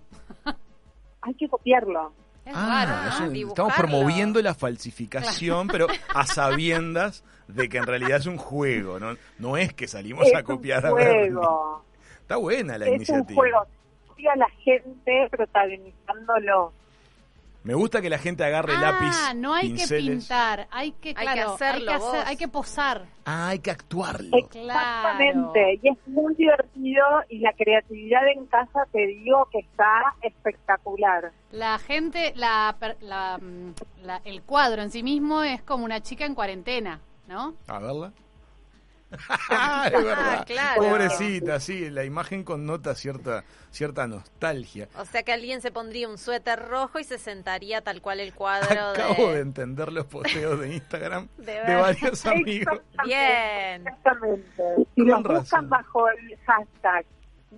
[1.22, 2.12] hay que copiarlo
[2.44, 3.48] Es Ah, raro, ¿no?
[3.48, 9.16] estamos promoviendo la falsificación, pero a sabiendas de que en realidad es un juego, ¿no?
[9.38, 11.30] No es que salimos es a copiar un a Bernie.
[12.28, 13.34] Juego Está buena la es un iniciativa.
[13.34, 13.66] juego
[14.16, 16.72] sí a la gente protagonizándolo
[17.64, 20.18] Me gusta que la gente agarre ah, lápiz, no hay que pinceles.
[20.26, 22.16] pintar, hay que, Hay que claro, hacerlo hay, que vos.
[22.26, 23.06] hay que posar.
[23.24, 24.36] Ah, hay que actuarlo.
[24.36, 31.30] Exactamente, y es muy divertido y la creatividad en casa te digo que está espectacular.
[31.52, 36.00] La gente, la, per- la, mm, la- el cuadro en sí mismo es como una
[36.00, 37.54] chica en cuarentena, ¿no?
[37.68, 38.12] A verla.
[39.50, 40.44] Ah, es verdad.
[40.46, 40.82] claro.
[40.82, 44.88] Pobrecita, sí, la imagen connota cierta cierta nostalgia.
[44.98, 48.34] O sea que alguien se pondría un suéter rojo y se sentaría tal cual el
[48.34, 49.40] cuadro Acabo de de...
[49.40, 52.80] entender los posteos de Instagram De varios amigos.
[53.04, 53.86] Bien.
[53.86, 54.62] Exactamente.
[54.94, 55.40] Si los razón.
[55.40, 57.06] buscan bajo el hashtag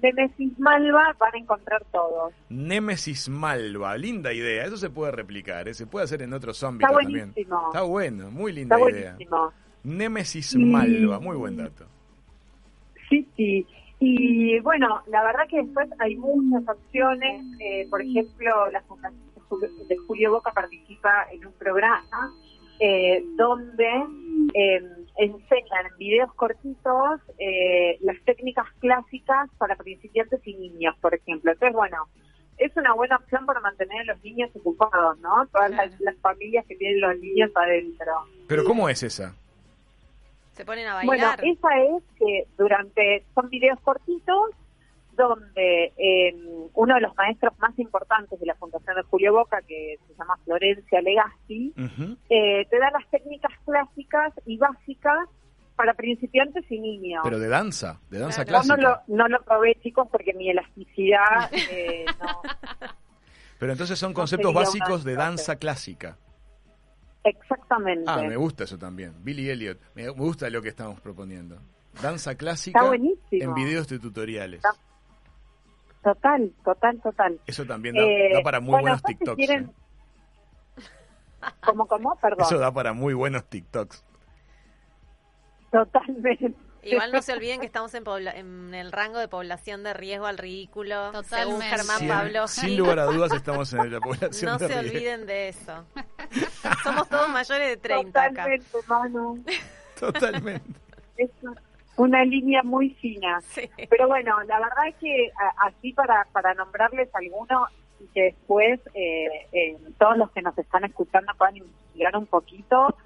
[0.03, 2.33] Nemesis Malva van a encontrar todos.
[2.49, 4.65] Némesis Malva, linda idea.
[4.65, 5.75] Eso se puede replicar, ¿eh?
[5.75, 7.31] se puede hacer en otros ámbitos Está también.
[7.33, 7.67] buenísimo.
[7.69, 9.17] Está bueno, muy linda Está idea.
[9.85, 11.85] Némesis Y- Malva, muy buen dato.
[13.09, 13.67] Sí, sí.
[14.01, 17.45] Y bueno, la verdad que después hay muchas opciones.
[17.61, 19.21] Eh, por ejemplo, la Fundación
[19.89, 22.33] de Julio- Boca participa en un programa
[22.81, 23.87] eh, donde
[24.55, 24.83] eh,
[25.17, 31.53] enseñan en videos cortitos eh, las técnicas clásicas para principiantes y niños, por ejemplo.
[31.53, 32.09] Entonces, bueno,
[32.59, 35.47] es una buena opción para mantener a los niños ocupados, ¿no?
[35.53, 38.13] Todas las, las familias que tienen los niños adentro.
[38.49, 39.35] Pero ¿cómo es esa?
[40.55, 41.41] Se ponen a Bueno, bailar.
[41.45, 44.51] esa es que durante, son videos cortitos
[45.13, 46.35] donde eh,
[46.75, 50.37] uno de los maestros más importantes de la Fundación de Julio Boca, que se llama
[50.45, 52.17] Florencia Legazzi, Ujú.
[52.31, 55.29] eh, te da las técnicas clásicas y básicas
[55.77, 57.21] para principiantes y niños.
[57.25, 58.65] Pero de danza, de danza Claro.
[58.65, 59.05] Yo no clásica.
[59.09, 62.43] lo, no lo probé, chicos, porque mi elasticidad eh, no.
[63.59, 66.17] Pero entonces son no conceptos básicos de danza clásica.
[67.25, 68.05] Exactamente.
[68.07, 69.15] Ah, me gusta eso también.
[69.25, 71.59] Billy Elliot, me gusta lo que estamos proponiendo.
[72.03, 72.81] Danza clásica
[73.31, 74.59] en videos de tutoriales.
[74.65, 74.75] Está-
[76.03, 77.41] Total, total, total.
[77.47, 79.37] Eso también da, Eh, da para muy bueno, buenos después si TikToks.
[79.39, 79.65] quieren-
[80.77, 80.83] ¿eh?
[81.65, 82.15] ¿Cómo, cómo?
[82.21, 82.43] Perdón.
[82.43, 84.05] Eso da para muy buenos TikToks.
[85.71, 86.55] Totalmente.
[86.85, 90.27] Igual no se olviden que estamos en, pobla- en el rango de población de riesgo
[90.27, 91.11] al ridículo.
[91.23, 91.65] Según Totalmente.
[91.67, 92.61] Germán Sin, Pavlovsky.
[92.67, 94.97] sin lugar a dudas estamos en la población No de se riesgo.
[94.97, 95.85] olviden de eso.
[96.83, 98.31] Somos todos mayores de 30 acá.
[98.45, 99.45] Totalmente, Manu.
[99.99, 100.81] Totalmente.
[101.17, 101.31] Es
[101.97, 103.41] una línea muy fina.
[103.43, 103.71] Sí.
[103.89, 107.67] Pero bueno, la verdad es que así para, para nombrarles alguno
[108.01, 112.97] y que después eh, eh, todos los que nos están escuchando puedan investigar un poquito,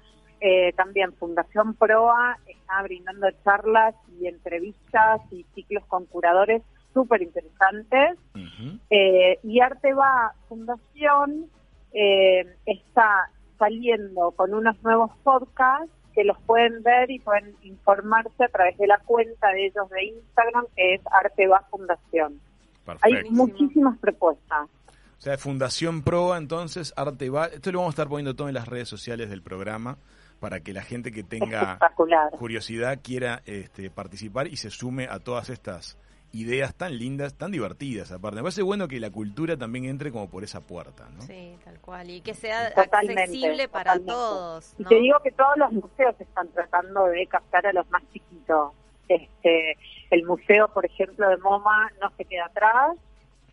[0.41, 6.61] eh, también Fundación Proa está brindando charlas y entrevistas y ciclos con curadores
[6.93, 8.17] súper interesantes.
[8.33, 8.79] Ujú.
[8.89, 11.47] Eh, y Arteba Fundación
[11.91, 18.47] eh, está saliendo con unos nuevos podcasts que los pueden ver y pueden informarse a
[18.47, 22.39] través de la cuenta de ellos de Instagram, que es Arte Va Fundación.
[23.01, 24.67] Hay muchísimas propuestas.
[25.19, 27.47] O sea, Fundación Proa, entonces, Arte Va.
[27.47, 29.97] Esto lo vamos a estar poniendo todo en las redes sociales del programa
[30.39, 31.79] para que la gente que tenga
[32.31, 35.97] curiosidad quiera este, participar y se sume a todas estas
[36.31, 38.37] ideas tan lindas, tan divertidas aparte.
[38.37, 41.21] Me parece bueno que la cultura también entre como por esa puerta, ¿no?
[41.23, 42.09] Sí, tal cual.
[42.09, 44.11] Y que sea Totalmente, accesible para totalmente.
[44.11, 44.75] todos.
[44.77, 48.73] Y te digo que todos los museos están tratando de captar a los más chiquitos.
[49.07, 49.75] Este,
[50.11, 52.95] el museo, por ejemplo, de MoMA no se queda atrás.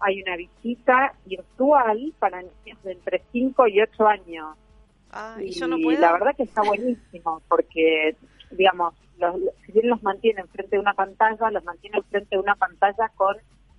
[0.01, 4.57] Hay una visita virtual para niños de entre 5 y 8 años.
[5.11, 6.01] Ah, y y yo no puedo.
[6.01, 8.17] la verdad que está buenísimo porque,
[8.51, 12.55] digamos, los, si bien los mantiene enfrente de una pantalla, los mantiene enfrente de una
[12.55, 13.37] pantalla con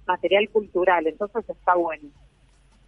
[0.08, 1.06] material cultural.
[1.08, 2.10] Entonces está bueno.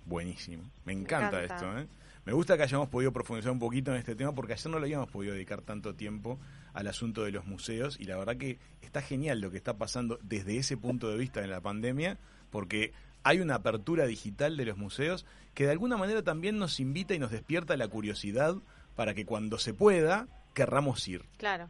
[0.06, 0.64] Buenísimo.
[0.86, 1.56] Me encanta, encanta.
[1.56, 1.88] esto, ¿eh?
[2.26, 4.84] Me gusta que hayamos podido profundizar un poquito en este tema porque ayer no lo
[4.84, 6.38] habíamos podido dedicar tanto tiempo
[6.74, 10.20] al asunto de los museos y la verdad que está genial lo que está pasando
[10.22, 12.20] desde ese punto de vista en la pandemia
[12.52, 17.13] porque hay una apertura digital de los museos que de alguna manera también nos invita
[17.13, 18.55] y nos despierta la curiosidad
[18.95, 21.24] para que cuando se pueda querramos ir.
[21.38, 21.70] Claro,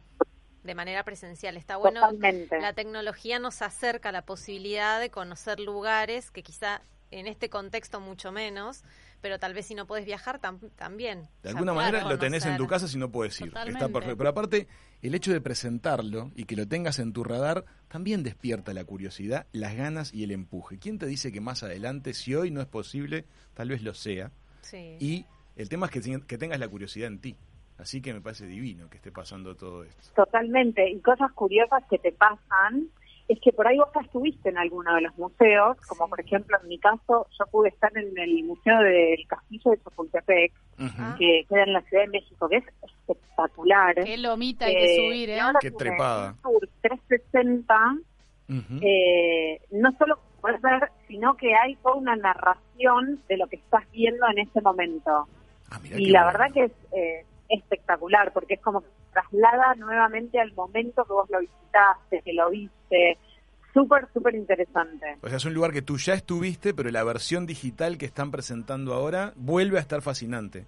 [0.62, 1.56] de manera presencial.
[1.56, 2.00] Está bueno.
[2.00, 2.60] Totalmente.
[2.60, 8.00] La tecnología nos acerca a la posibilidad de conocer lugares que quizá en este contexto
[8.00, 8.84] mucho menos,
[9.20, 11.28] pero tal vez si no puedes viajar tam- también.
[11.42, 13.48] De alguna manera lo tenés en tu casa si no puedes ir.
[13.48, 13.92] Está Totalmente.
[13.92, 14.16] perfecto.
[14.18, 14.68] Pero aparte,
[15.02, 19.46] el hecho de presentarlo y que lo tengas en tu radar también despierta la curiosidad,
[19.52, 20.78] las ganas y el empuje.
[20.78, 24.30] ¿Quién te dice que más adelante, si hoy no es posible, tal vez lo sea?
[24.62, 24.96] Sí.
[25.00, 27.36] Y el tema es que, que tengas la curiosidad en ti.
[27.78, 30.12] Así que me parece divino que esté pasando todo esto.
[30.14, 30.86] Totalmente.
[30.90, 32.88] Y cosas curiosas que te pasan
[33.32, 36.10] es que por ahí vos ya estuviste en alguno de los museos, como Sí.
[36.10, 40.52] por ejemplo en mi caso, yo pude estar en el Museo del Castillo de Chapultepec,
[41.18, 43.94] que queda en la Ciudad de México, que es espectacular.
[44.04, 45.38] Qué lomita hay que Eh, subir, ¿eh?
[45.60, 46.34] Qué trepada.
[46.42, 47.74] tour 360,
[48.48, 48.80] Ujú.
[48.82, 53.84] eh, no solo puedes ver, sino que hay toda una narración de lo que estás
[53.92, 55.28] viendo en ese momento.
[55.70, 56.38] Ah, Y la bueno.
[56.38, 61.28] verdad que es eh, espectacular, porque es como que traslada nuevamente al momento que vos
[61.30, 63.18] lo visitaste, que lo viste.
[63.74, 65.18] Súper, súper interesante.
[65.22, 68.30] O sea, es un lugar que tú ya estuviste, pero la versión digital que están
[68.30, 70.64] presentando ahora vuelve a estar fascinante.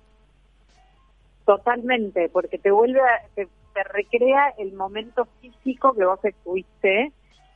[1.45, 7.13] Totalmente, porque te vuelve, a, te, te recrea el momento físico que vos estuviste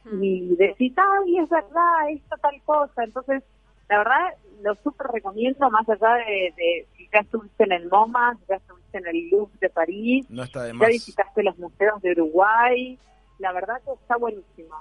[0.06, 0.22] Mm.
[0.22, 3.04] y decís, ay, es verdad, esto tal cosa.
[3.04, 3.42] Entonces,
[3.88, 8.34] la verdad, lo súper recomiendo, más allá de, de si ya estuviste en el MoMA,
[8.40, 10.88] si ya estuviste en el Louvre de París, No está de ya más.
[10.88, 12.98] visitaste los museos de Uruguay.
[13.38, 14.74] La verdad que está buenísimo.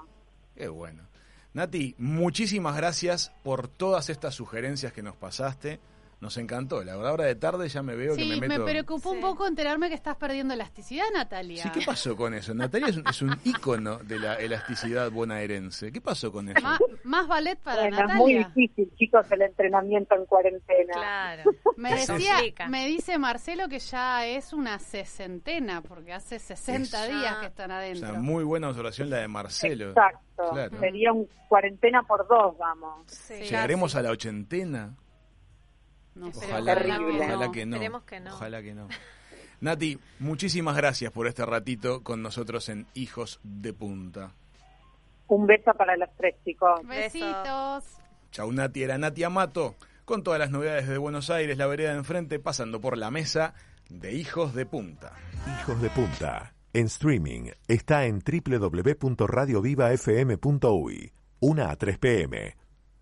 [0.56, 1.02] Qué bueno.
[1.52, 5.78] Nati, muchísimas gracias por todas estas sugerencias que nos pasaste.
[6.18, 6.82] Nos encantó.
[6.82, 8.64] La verdad, ahora de tarde ya me veo que Sí, me me meto.
[8.64, 11.62] preocupó un poco enterarme que estás perdiendo elasticidad, Natalia.
[11.62, 12.54] Sí, ¿qué pasó con eso?
[12.54, 15.92] Natalia es un, es un ícono de la elasticidad bonaerense.
[15.92, 16.58] ¿Qué pasó con eso?
[16.62, 18.52] Má- más ballet para Bueno, es muy Natalia.
[18.56, 20.92] difícil, chicos, el entrenamiento en cuarentena.
[20.94, 21.50] Claro.
[21.76, 22.36] Me decía,
[22.70, 27.70] me dice Marcelo que ya es una sesentena, porque hace 60 Es- días que están
[27.70, 28.10] O adentro.
[28.12, 29.90] sea, muy buena observación la de Marcelo.
[29.90, 30.48] Exacto.
[30.52, 30.80] Claro.
[30.80, 33.02] Sería un cuarentena por dos, vamos.
[33.08, 33.34] Sí.
[33.34, 34.94] ¿Llegaremos a la ochentena?
[36.16, 37.24] No sé, Ojalá, Terrible.
[37.24, 37.76] ojalá que no.
[37.76, 38.34] Esperemos que no.
[38.34, 38.88] Ojalá que no.
[39.60, 44.32] Nati, muchísimas gracias por este ratito con nosotros en Hijos de Punta.
[45.28, 46.80] Un beso para los tres, chicos.
[46.86, 47.84] Besitos.
[48.30, 51.98] Chau Nati, era Nati Amato, con todas las novedades de Buenos Aires, la vereda de
[51.98, 53.54] enfrente, pasando por la mesa
[53.88, 55.12] de Hijos de Punta.
[55.60, 56.52] Hijos de Punta.
[56.72, 61.12] En streaming está en www.radiovivafm.uy.
[61.40, 62.56] 1 a 3 pm.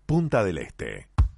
[0.05, 1.07] Punta del Este.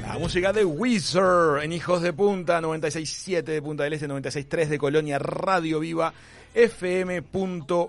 [0.00, 4.78] La música de Wizard en Hijos de Punta, 96.7 de Punta del Este, 96.3 de
[4.78, 6.12] Colonia, Radio Viva,
[6.54, 7.82] FM.uy.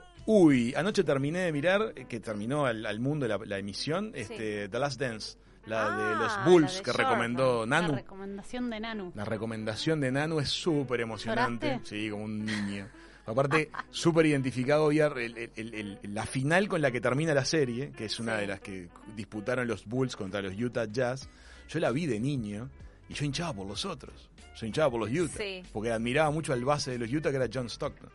[0.76, 4.80] Anoche terminé de mirar, eh, que terminó al, al mundo la, la emisión, este, The
[4.80, 7.08] Last Dance, la de Ah, los la Bulls de que Jordan.
[7.08, 7.96] recomendó La Nanu.
[7.96, 9.12] recomendación de Nanu.
[9.16, 11.68] La recomendación de Nanu es súper emocionante.
[11.68, 11.90] ¿Lloraste?
[12.02, 12.88] Sí, como un niño.
[13.28, 17.46] Aparte, súper identificado había el- el- el- el- la final con la que termina la
[17.46, 18.42] serie, que es una Sí.
[18.42, 21.30] de las que disputaron los Bulls contra los Utah Jazz.
[21.70, 22.70] Yo la vi de niño
[23.08, 24.30] y yo hinchaba por los otros.
[24.56, 25.64] se hinchaba por los Utah, Sí.
[25.72, 28.10] porque admiraba mucho al base de los Utah que era John Stockton.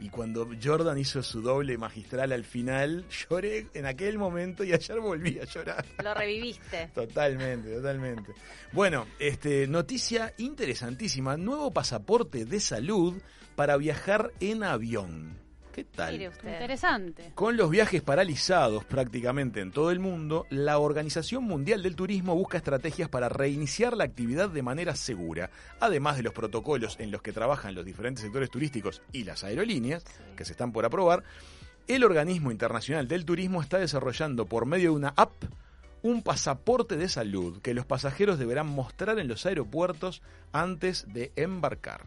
[0.00, 4.98] Y cuando Jordan hizo su doble magistral al final, lloré en aquel momento y ayer
[4.98, 5.84] volví a llorar.
[6.02, 6.88] Lo reviviste.
[6.94, 8.32] Totalmente, totalmente.
[8.72, 11.36] Bueno, este, noticia interesantísima.
[11.36, 13.14] Nuevo pasaporte de salud
[13.54, 15.38] para viajar en avión.
[15.74, 16.12] ¿Qué tal?
[16.12, 16.52] Mire usted.
[16.52, 17.32] Interesante.
[17.34, 22.58] Con los viajes paralizados prácticamente en todo el mundo, la Organización Mundial del Turismo busca
[22.58, 25.50] estrategias para reiniciar la actividad de manera segura,
[25.80, 30.04] además de los protocolos en los que trabajan los diferentes sectores turísticos y las aerolíneas,
[30.36, 31.24] que se están por aprobar.
[31.88, 35.32] El Organismo Internacional del Turismo está desarrollando por medio de una app
[36.02, 40.22] un pasaporte de salud que los pasajeros deberán mostrar en los aeropuertos
[40.52, 42.02] antes de embarcar.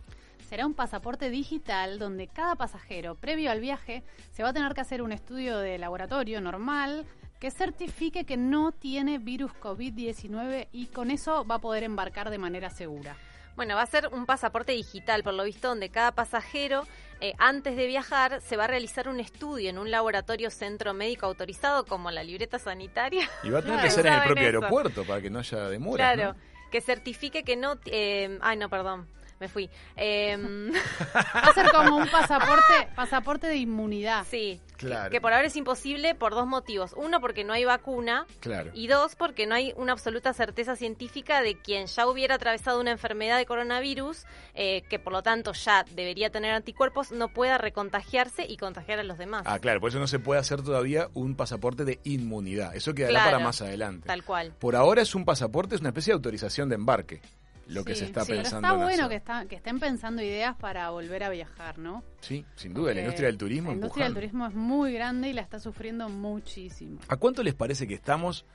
[0.48, 4.82] Será un pasaporte digital donde cada pasajero, previo al viaje, se va a tener que
[4.82, 7.06] hacer un estudio de laboratorio normal
[7.40, 12.38] que certifique que no tiene virus COVID-19 y con eso va a poder embarcar de
[12.38, 13.16] manera segura.
[13.58, 16.84] Bueno, va a ser un pasaporte digital, por lo visto, donde cada pasajero,
[17.22, 21.26] eh, antes de viajar, se va a realizar un estudio en un laboratorio centro médico
[21.26, 23.28] autorizado, como la libreta sanitaria.
[23.44, 23.88] Y va a tener Claro.
[23.90, 24.58] que ser en el propio eso.
[24.58, 26.14] aeropuerto para que no haya demora.
[26.14, 26.36] claro,
[26.72, 27.78] que certifique que no...
[27.86, 29.08] eh, ay, no, perdón,
[29.40, 29.70] me fui.
[29.96, 30.72] Em,
[31.16, 34.26] Va a ser como un pasaporte, pasaporte de inmunidad.
[34.30, 35.10] sí, Claro.
[35.10, 36.94] que por ahora es imposible por dos motivos.
[36.96, 38.28] Uno, porque no hay vacuna.
[38.42, 38.70] Claro.
[38.76, 42.92] Y dos, porque no hay una absoluta certeza científica de quien ya hubiera atravesado una
[42.92, 48.46] enfermedad de coronavirus, eh, que por lo tanto ya debería tener anticuerpos, no pueda recontagiarse
[48.48, 49.44] y contagiar a los demás.
[49.48, 52.76] Ah, claro, por eso no se puede hacer todavía un pasaporte de inmunidad.
[52.76, 54.06] Eso quedará Claro, para más adelante.
[54.06, 54.54] Tal cual.
[54.60, 57.22] Por ahora es un pasaporte, es una especie de autorización de embarque,
[57.70, 59.10] lo que Sí, se está sí, pero pensando está en bueno hacer.
[59.10, 62.04] que, está- que estén pensando ideas para volver a viajar, ¿no?
[62.22, 65.34] Sí, sin duda, la industria del turismo La industria del turismo es muy grande y
[65.34, 67.00] la está sufriendo muchísimo.
[67.08, 68.46] ¿A cuánto les parece que estamos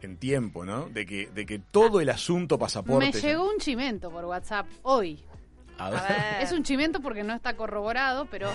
[0.00, 0.88] en tiempo, no?
[0.88, 3.06] De que, de que todo el asunto pasaporte...
[3.06, 5.22] Me llegó un chimento por WhatsApp hoy.
[5.78, 6.00] A ver.
[6.40, 8.48] Es un chimento porque no está corroborado, pero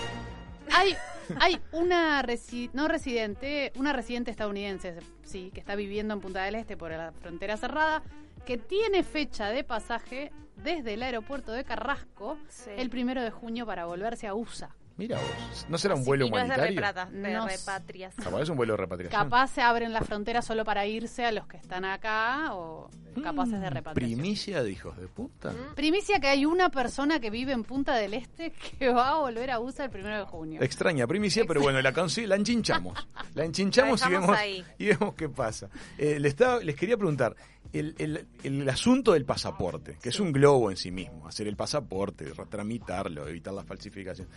[0.74, 0.94] hay,
[1.40, 6.54] hay una resi- no residente, una residente estadounidense, sí, que está viviendo en Punta del
[6.54, 8.02] Este por la frontera cerrada,
[8.48, 12.70] que tiene fecha de pasaje desde el aeropuerto de Carrasco Sí.
[12.78, 14.74] el primero de junio para volverse a USA.
[14.96, 16.80] Mira vos, ¿no será un vuelo y no es de, humanitario?
[17.12, 18.24] No repatriación.
[18.24, 19.22] Capaz es un vuelo de repatriación.
[19.22, 22.90] Capaz se abren las fronteras solo para irse a los que están acá o
[23.22, 23.94] capaces de Mm, repatriación.
[24.18, 25.52] Primicia de hijos de puta.
[25.52, 25.74] Mm.
[25.76, 29.52] Primicia que hay una persona que vive en Punta del Este que va a volver
[29.52, 30.60] a USA el primero de junio.
[30.62, 32.98] Extraña primicia, pero bueno, la, la enchinchamos.
[33.36, 34.64] La enchinchamos La y vemos, ahí.
[34.78, 35.68] y vemos qué pasa.
[35.96, 37.36] Eh, estaba- les quería preguntar,
[37.72, 41.56] el, el- el asunto del pasaporte, que es un globo en sí mismo, hacer el
[41.56, 44.28] pasaporte, tramitarlo, evitar la falsificación.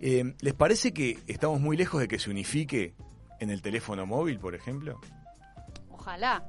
[0.00, 2.94] Eh, ¿Les parece que estamos muy lejos de que se unifique
[3.38, 5.00] en el teléfono móvil, por ejemplo?
[5.90, 6.44] Ojalá.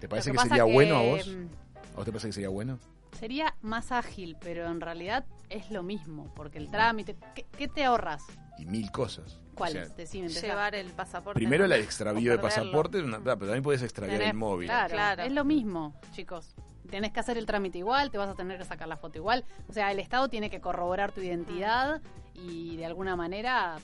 [0.00, 1.26] ¿Te parece que, sería que, bueno a vos?
[1.28, 1.46] mm,
[1.92, 2.78] ¿A vos te parece que sería bueno?
[3.18, 7.16] Sería más ágil, pero en realidad es lo mismo, porque el trámite...
[7.34, 8.22] ¿Qué, qué te ahorras?
[8.58, 9.40] Y mil cosas.
[9.56, 10.46] O Decime, empezá.
[10.46, 11.38] Llevar el pasaporte.
[11.38, 14.66] primero el extravío de O pasaporte, una- pero también puedes extraviar Tenés- el móvil.
[14.68, 15.22] Claro, Claro.
[15.22, 16.54] es lo mismo, chicos.
[16.90, 19.44] Tenés que hacer el trámite igual, te vas a tener que sacar la foto igual.
[19.68, 22.02] O sea, el Estado tiene que corroborar tu identidad
[22.34, 23.76] y de alguna manera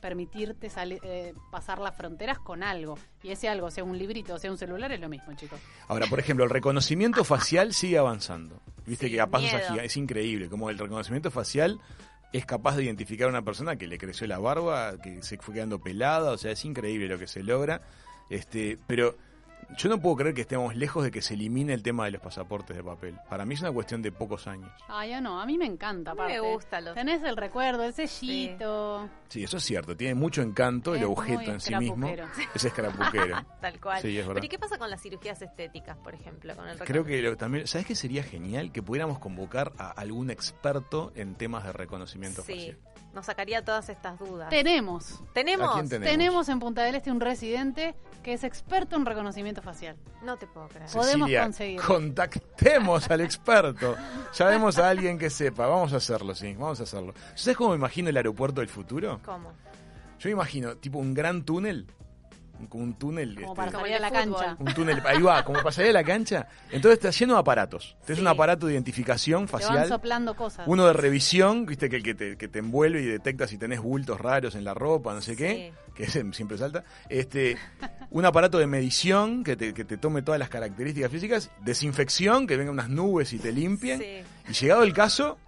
[0.00, 2.98] permitirte sali- eh, pasar las fronteras con algo.
[3.22, 5.58] Y ese algo, sea un librito, sea un celular, es lo mismo, chicos.
[5.88, 8.60] Ahora, por ejemplo, el reconocimiento facial sigue avanzando.
[8.86, 9.82] Viste Sí, que a pasos agigantados.
[9.84, 10.48] Es increíble.
[10.48, 11.80] Como el reconocimiento facial
[12.32, 15.54] es capaz de identificar a una persona que le creció la barba, que se fue
[15.54, 16.32] quedando pelada.
[16.32, 17.82] O sea, es increíble lo que se logra.
[18.28, 19.16] Este, pero
[19.76, 22.20] yo no puedo creer que estemos lejos de que se elimine el tema de los
[22.22, 23.16] pasaportes de papel.
[23.28, 24.70] Para mí es una cuestión de pocos años.
[24.88, 26.12] Ah, ya no, a mí me encanta.
[26.12, 26.52] A mí me aparte.
[26.54, 29.08] gusta los- Tenés el recuerdo, el sellito.
[29.28, 29.96] Sí, eso es cierto.
[29.96, 32.08] Tiene mucho encanto el Es objeto muy en sí mismo.
[32.54, 33.36] Es escarapuquero.
[33.60, 34.00] Tal cual.
[34.00, 34.34] Sí, es verdad.
[34.34, 36.54] Pero ¿y qué pasa con las cirugías estéticas, por ejemplo?
[36.56, 38.72] Con el Creo que lo- también, ¿sabes qué sería genial?
[38.72, 42.78] Que pudiéramos convocar a algún experto en temas de reconocimiento Sí, facial.
[43.16, 44.50] Nos sacaría todas estas dudas.
[44.50, 45.20] Tenemos.
[45.32, 45.70] ¿Tenemos?
[45.70, 46.12] ¿A quién tenemos?
[46.12, 49.96] Tenemos en Punta del Este un residente que es experto en reconocimiento facial.
[50.22, 50.90] No te puedo creer.
[50.92, 51.86] Podemos Cecilia, conseguirlo.
[51.86, 53.96] contactemos al experto.
[54.34, 55.66] Llamemos a alguien que sepa.
[55.66, 57.14] Vamos a hacerlo, sí, vamos a hacerlo.
[57.34, 59.18] ¿Sabes cómo me imagino el aeropuerto del futuro?
[59.24, 59.50] ¿Cómo?
[60.18, 61.86] Yo me imagino tipo un gran túnel,
[62.68, 64.56] como un túnel, Como este, para salir a la cancha.
[64.58, 66.48] un túnel, ahí va, como pasaría la cancha.
[66.70, 67.96] Entonces está lleno de aparatos.
[68.06, 68.12] Sí.
[68.20, 69.88] un aparato de identificación Te van facial.
[69.88, 70.66] soplando cosas.
[70.66, 73.80] Uno de revisión, viste que el que te, que te envuelve y detecta si tenés
[73.80, 76.84] bultos raros en la ropa, no sé qué, que ese siempre salta.
[77.08, 77.56] Este,
[78.10, 82.56] un aparato de medición que te, que te tome todas las características físicas, desinfección, que
[82.56, 84.00] vengan unas nubes y te limpien.
[84.00, 84.22] Sí.
[84.48, 85.38] Y llegado el caso,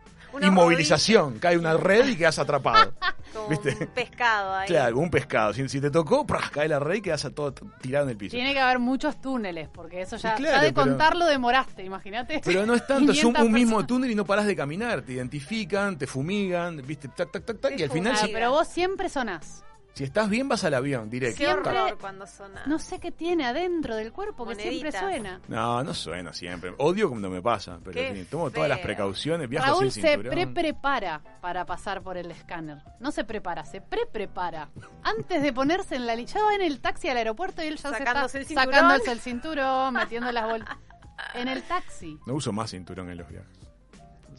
[0.40, 2.92] inmovilización, cae una red y quedas atrapado.
[3.32, 3.76] Como ¿Viste?
[3.80, 4.66] un pescado ahí.
[4.68, 5.52] Claro, un pescado.
[5.52, 6.50] Si, si te tocó, ¡prah!
[6.50, 8.36] cae la red y quedas a todo tirado en el piso.
[8.36, 11.84] Tiene que haber muchos túneles, porque eso ya, Sí, claro, ya de pero- contarlo demoraste,
[11.84, 12.40] imagínate.
[12.44, 15.02] Pero no es tanto, es un, 500 un mismo túnel y no parás de caminar.
[15.02, 17.78] Te identifican, te fumigan, viste, tac, tac, tac, tac.
[17.78, 19.64] Y al final, si, pero vos siempre sonás.
[19.99, 21.39] Si estás bien, vas al avión, directo.
[21.39, 22.62] Qué horror cuando suena.
[22.66, 25.41] No sé qué tiene adentro del cuerpo que siempre suena.
[25.49, 26.73] No, no suena siempre.
[26.79, 31.20] Odio cuando me pasa, pero Qué tomo todas las precauciones, viajo Raúl sin se pre-prepara
[31.41, 32.79] para pasar por el escáner.
[33.01, 34.69] No se prepara, se pre-prepara.
[35.03, 37.77] Antes de ponerse en la lista, ya va en el taxi al aeropuerto y él
[37.77, 38.81] ya Sacándose el se está cinturón.
[38.85, 40.77] sacándose el cinturón, metiendo las bolsas.
[41.35, 42.16] En el taxi.
[42.25, 43.57] No uso más cinturón en los viajes.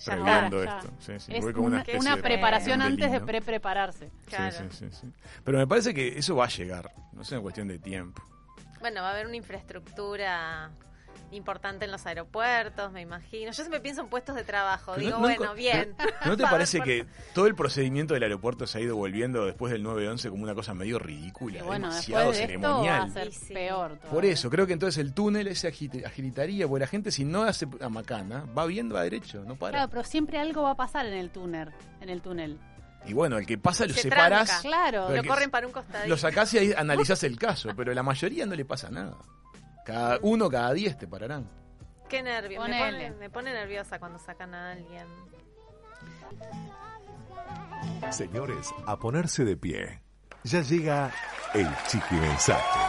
[0.06, 0.78] Previendo ya.
[0.80, 0.92] esto.
[1.00, 4.08] Sí, sí, es voy como una, una, de- preparación de antes de pre-prepararse.
[4.10, 4.52] Sí, Claro.
[4.52, 5.08] sí, sí, sí.
[5.44, 6.92] Pero me parece que eso va a llegar.
[7.14, 8.24] No es una cuestión de tiempo.
[8.80, 10.72] Bueno, va a haber una infraestructura
[11.32, 13.48] importante en los aeropuertos, me imagino.
[13.52, 14.94] Yo siempre pienso en puestos de trabajo.
[14.96, 15.96] Pero Digo, no- no bueno, bien.
[16.26, 19.72] ¿No te a parece que todo el procedimiento del aeropuerto se ha ido volviendo después
[19.72, 21.64] del 9-11 como una cosa medio ridícula?
[21.64, 23.02] Bueno, demasiado después de esto va ceremonial.
[23.10, 23.54] a ser Sí, sí.
[23.54, 23.88] peor.
[23.98, 24.10] todavía.
[24.12, 27.44] Por eso, creo que entonces el túnel ese agit- agilitaría, porque la gente si no
[27.44, 29.72] hace a macana, va viendo a derecho, no para.
[29.74, 31.70] Claro, pero siempre algo va a pasar en el túnel.
[32.02, 32.58] En el túnel.
[33.06, 34.62] Y bueno, el que pasa lo Se separás, tranca.
[34.62, 35.16] Claro.
[35.16, 36.10] Lo corren para un costadito.
[36.10, 39.16] lo sacás y ahí analizás el caso, pero la mayoría no le pasa nada.
[39.86, 41.50] Cada uno cada diez te pararán.
[42.08, 42.60] Qué nervio.
[42.62, 43.08] Me Ponele.
[43.08, 45.08] pone, me pone nerviosa cuando sacan a alguien.
[48.12, 50.02] Señores, a ponerse de pie.
[50.44, 51.12] Ya llega
[51.54, 52.80] el chiqui mensaje.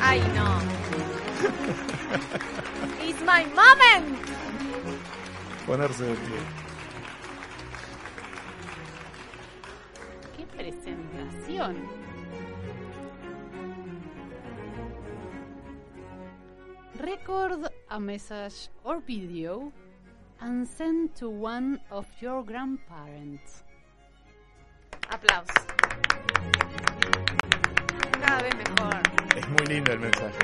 [0.00, 0.60] Ay, no.
[3.02, 4.18] It's my moment.
[5.66, 6.38] Ponerse de pie.
[10.36, 12.01] ¡Qué presentación!
[17.02, 19.72] Record a message or video
[20.40, 23.64] and send to one of your grandparents.
[25.10, 25.66] Aplausos.
[28.20, 29.02] Cada vez mejor.
[29.36, 30.38] Es muy lindo el mensaje.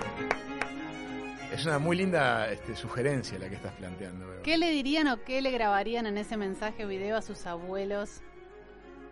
[1.52, 4.26] Es una muy linda este, sugerencia la que estás planteando.
[4.26, 4.42] Bebo.
[4.42, 8.20] ¿Qué le dirían o qué le grabarían en ese mensaje o video a sus abuelos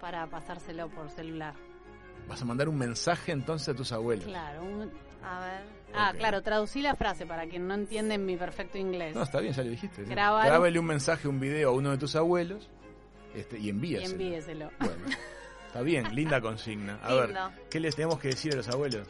[0.00, 1.54] para pasárselo por celular?
[2.28, 4.24] Vas a mandar un mensaje entonces a tus abuelos.
[4.26, 4.64] Claro.
[4.64, 4.90] un-
[5.26, 5.62] A ver.
[5.94, 9.14] Ah, claro, traducí la frase para quien no entiende mi perfecto inglés.
[9.14, 10.04] No, está bien, ya lo dijiste.
[10.04, 10.10] sí.
[10.10, 12.68] Grabar- Grábale un mensaje, un video a uno de tus abuelos
[13.34, 14.12] este, y y envíaselo.
[14.12, 14.70] envíeselo.
[14.78, 15.04] Bueno,
[15.66, 16.98] está bien, linda consigna.
[17.02, 17.26] A Lindo.
[17.50, 19.08] ver, ¿qué les tenemos que decir a los abuelos?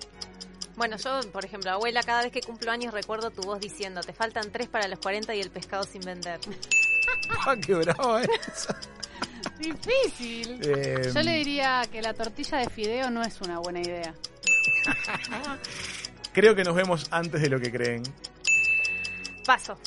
[0.76, 4.12] Bueno, yo, por ejemplo, abuela, cada vez que cumplo años recuerdo tu voz diciendo, te
[4.12, 6.38] faltan tres para los 40 y el pescado sin vender.
[7.46, 8.78] ¡Ah, qué brava esa!
[9.58, 10.60] Difícil.
[10.62, 14.12] Eh, Yo le diría que la tortilla de fideo no es una buena idea.
[16.36, 18.02] Creo que nos vemos antes de lo que creen.
[19.46, 19.78] Paso.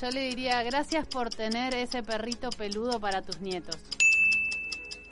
[0.00, 3.76] Yo le diría gracias por tener ese perrito peludo para tus nietos.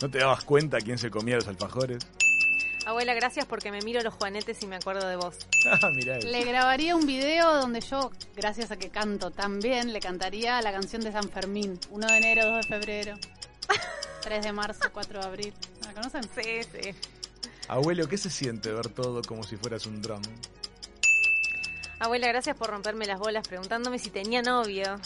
[0.01, 2.07] ¿No te dabas cuenta quién se comía los alfajores?
[2.87, 5.39] Abuela, gracias porque me miro los juanetes y me acuerdo de vos.
[5.67, 6.29] Ah, mirá eso.
[6.29, 10.71] Le grabaría un video donde yo, gracias a que canto tan bien, le cantaría la
[10.71, 11.81] canción de San Fermín.
[11.91, 13.15] 1 de enero, 2 de febrero,
[14.23, 15.55] 3 de marzo, 4 de abril.
[15.85, 16.23] ¿La conocen?
[16.23, 16.95] Sí, sí.
[17.71, 20.21] Abuelo, ¿qué se siente ver todo como si fueras un drum?
[22.01, 24.99] Abuela, gracias por romperme las bolas preguntándome si tenía novio.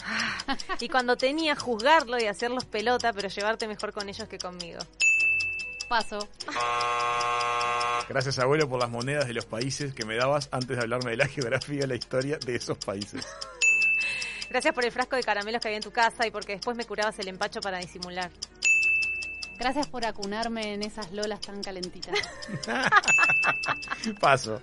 [0.79, 4.79] Y cuando tenía, juzgarlo y hacerlos pelota, pero llevarte mejor con ellos que conmigo.
[5.87, 6.27] Paso.
[8.09, 11.17] Gracias, abuelo, por las monedas de los países que me dabas antes de hablarme de
[11.17, 13.27] la geografía y la historia de esos países.
[14.49, 16.85] Gracias por el frasco de caramelos que había en tu casa y porque después me
[16.85, 18.31] curabas el empacho para disimular.
[19.57, 22.15] Gracias por acunarme en esas lolas tan calentitas.
[24.19, 24.59] Paso.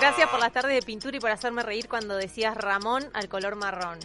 [0.00, 3.56] Gracias por las tardes de pintura y por hacerme reír cuando decías Ramón al color
[3.56, 3.98] marrón.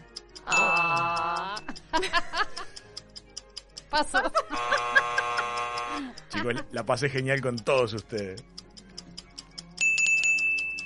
[0.45, 1.55] Ah.
[3.89, 4.21] Paso.
[6.29, 8.43] Chicos, la pasé genial con todos ustedes.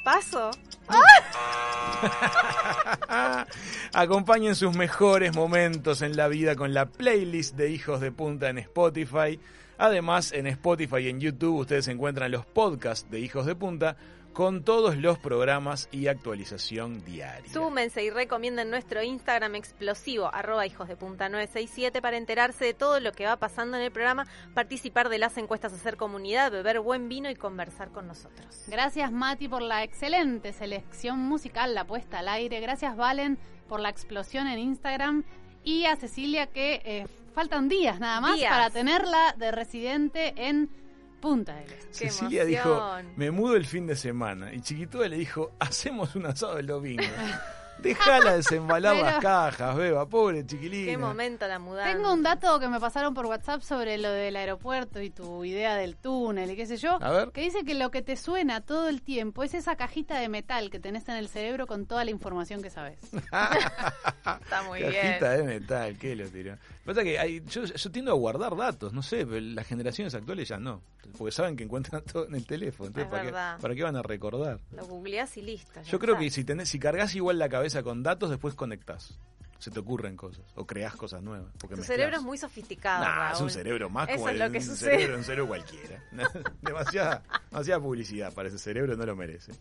[0.03, 0.51] ¿Paso?
[3.93, 8.57] Acompañen sus mejores momentos en la vida con la playlist de Hijos de Punta en
[8.57, 9.39] Spotify.
[9.77, 13.95] Además, en Spotify y en YouTube ustedes encuentran los podcasts de Hijos de Punta
[14.33, 17.51] con todos los programas y actualización diaria.
[17.51, 22.99] Súmense y recomienden nuestro Instagram explosivo, arroba hijos de punta 967, para enterarse de todo
[22.99, 27.09] lo que va pasando en el programa, participar de las encuestas, hacer comunidad, beber buen
[27.09, 28.63] vino y conversar con nosotros.
[28.67, 32.59] Gracias Mati por la excelente selección musical, la puesta al aire.
[32.59, 33.37] Gracias Valen
[33.67, 35.23] por la explosión en Instagram.
[35.63, 37.05] Y a Cecilia que eh,
[37.35, 38.51] faltan días nada más Días.
[38.51, 40.69] para tenerla de residente en
[41.21, 42.05] Punta del Este.
[42.05, 44.53] Qué Cecilia dijo, me mudo el fin de semana.
[44.53, 47.03] Y Chiquitúa le dijo, hacemos un asado el domingo.
[47.79, 50.91] Dejala desembalar Pero- las cajas, beba, pobre chiquilina.
[50.91, 51.91] Qué momento la mudanza.
[51.91, 55.75] Tengo un dato que me pasaron por WhatsApp sobre lo del aeropuerto y tu idea
[55.75, 56.99] del túnel y qué sé yo.
[57.01, 57.31] A ver.
[57.31, 60.69] Que dice que lo que te suena todo el tiempo es esa cajita de metal
[60.69, 62.99] que tenés en el cerebro con toda la información que sabes.
[63.13, 64.93] Está muy bien.
[64.93, 66.57] Cajita de metal, ¿qué lo tiró?
[66.85, 70.57] Pasa que hay- yo, yo tiendo a guardar datos, no sé, las generaciones actuales ya
[70.57, 70.81] no.
[71.17, 72.87] Porque saben que encuentran todo en el teléfono.
[72.87, 73.61] Entonces, Es ¿para, qué.
[73.61, 74.59] ¿para qué van a recordar?
[74.71, 75.81] Lo googleás y listo.
[75.83, 79.19] Yo creo que si tenés, si cargas igual la cabeza con datos, después conectás.
[79.59, 80.43] Se te ocurren cosas.
[80.55, 81.53] O creás cosas nuevas.
[81.59, 83.03] Porque Tu cerebro es muy sofisticado.
[83.05, 83.51] Nah, es un Raúl.
[83.51, 84.89] cerebro más Eso como es lo el- que un sucede.
[84.91, 86.03] cerebro, un cerebro cualquiera.
[86.63, 89.51] demasiada, demasiada publicidad para ese cerebro, no lo merece.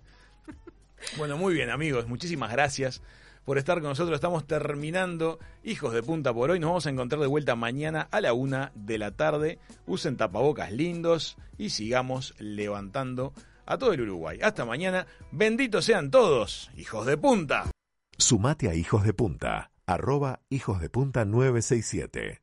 [1.19, 2.07] Bueno, muy bien, amigos.
[2.07, 3.03] Muchísimas gracias
[3.45, 4.15] por estar con nosotros.
[4.15, 6.61] Estamos terminando Hijos de Punta por hoy.
[6.61, 9.59] Nos vamos a encontrar de vuelta mañana a la una de la tarde.
[9.87, 13.33] Usen tapabocas lindos y sigamos levantando
[13.67, 14.39] a todo el Uruguay.
[14.43, 15.07] Hasta mañana.
[15.31, 17.71] Benditos sean todos, hijos de punta.
[18.19, 22.43] Sumate a Hijos de Punta, arroba Hijos de Punta 967.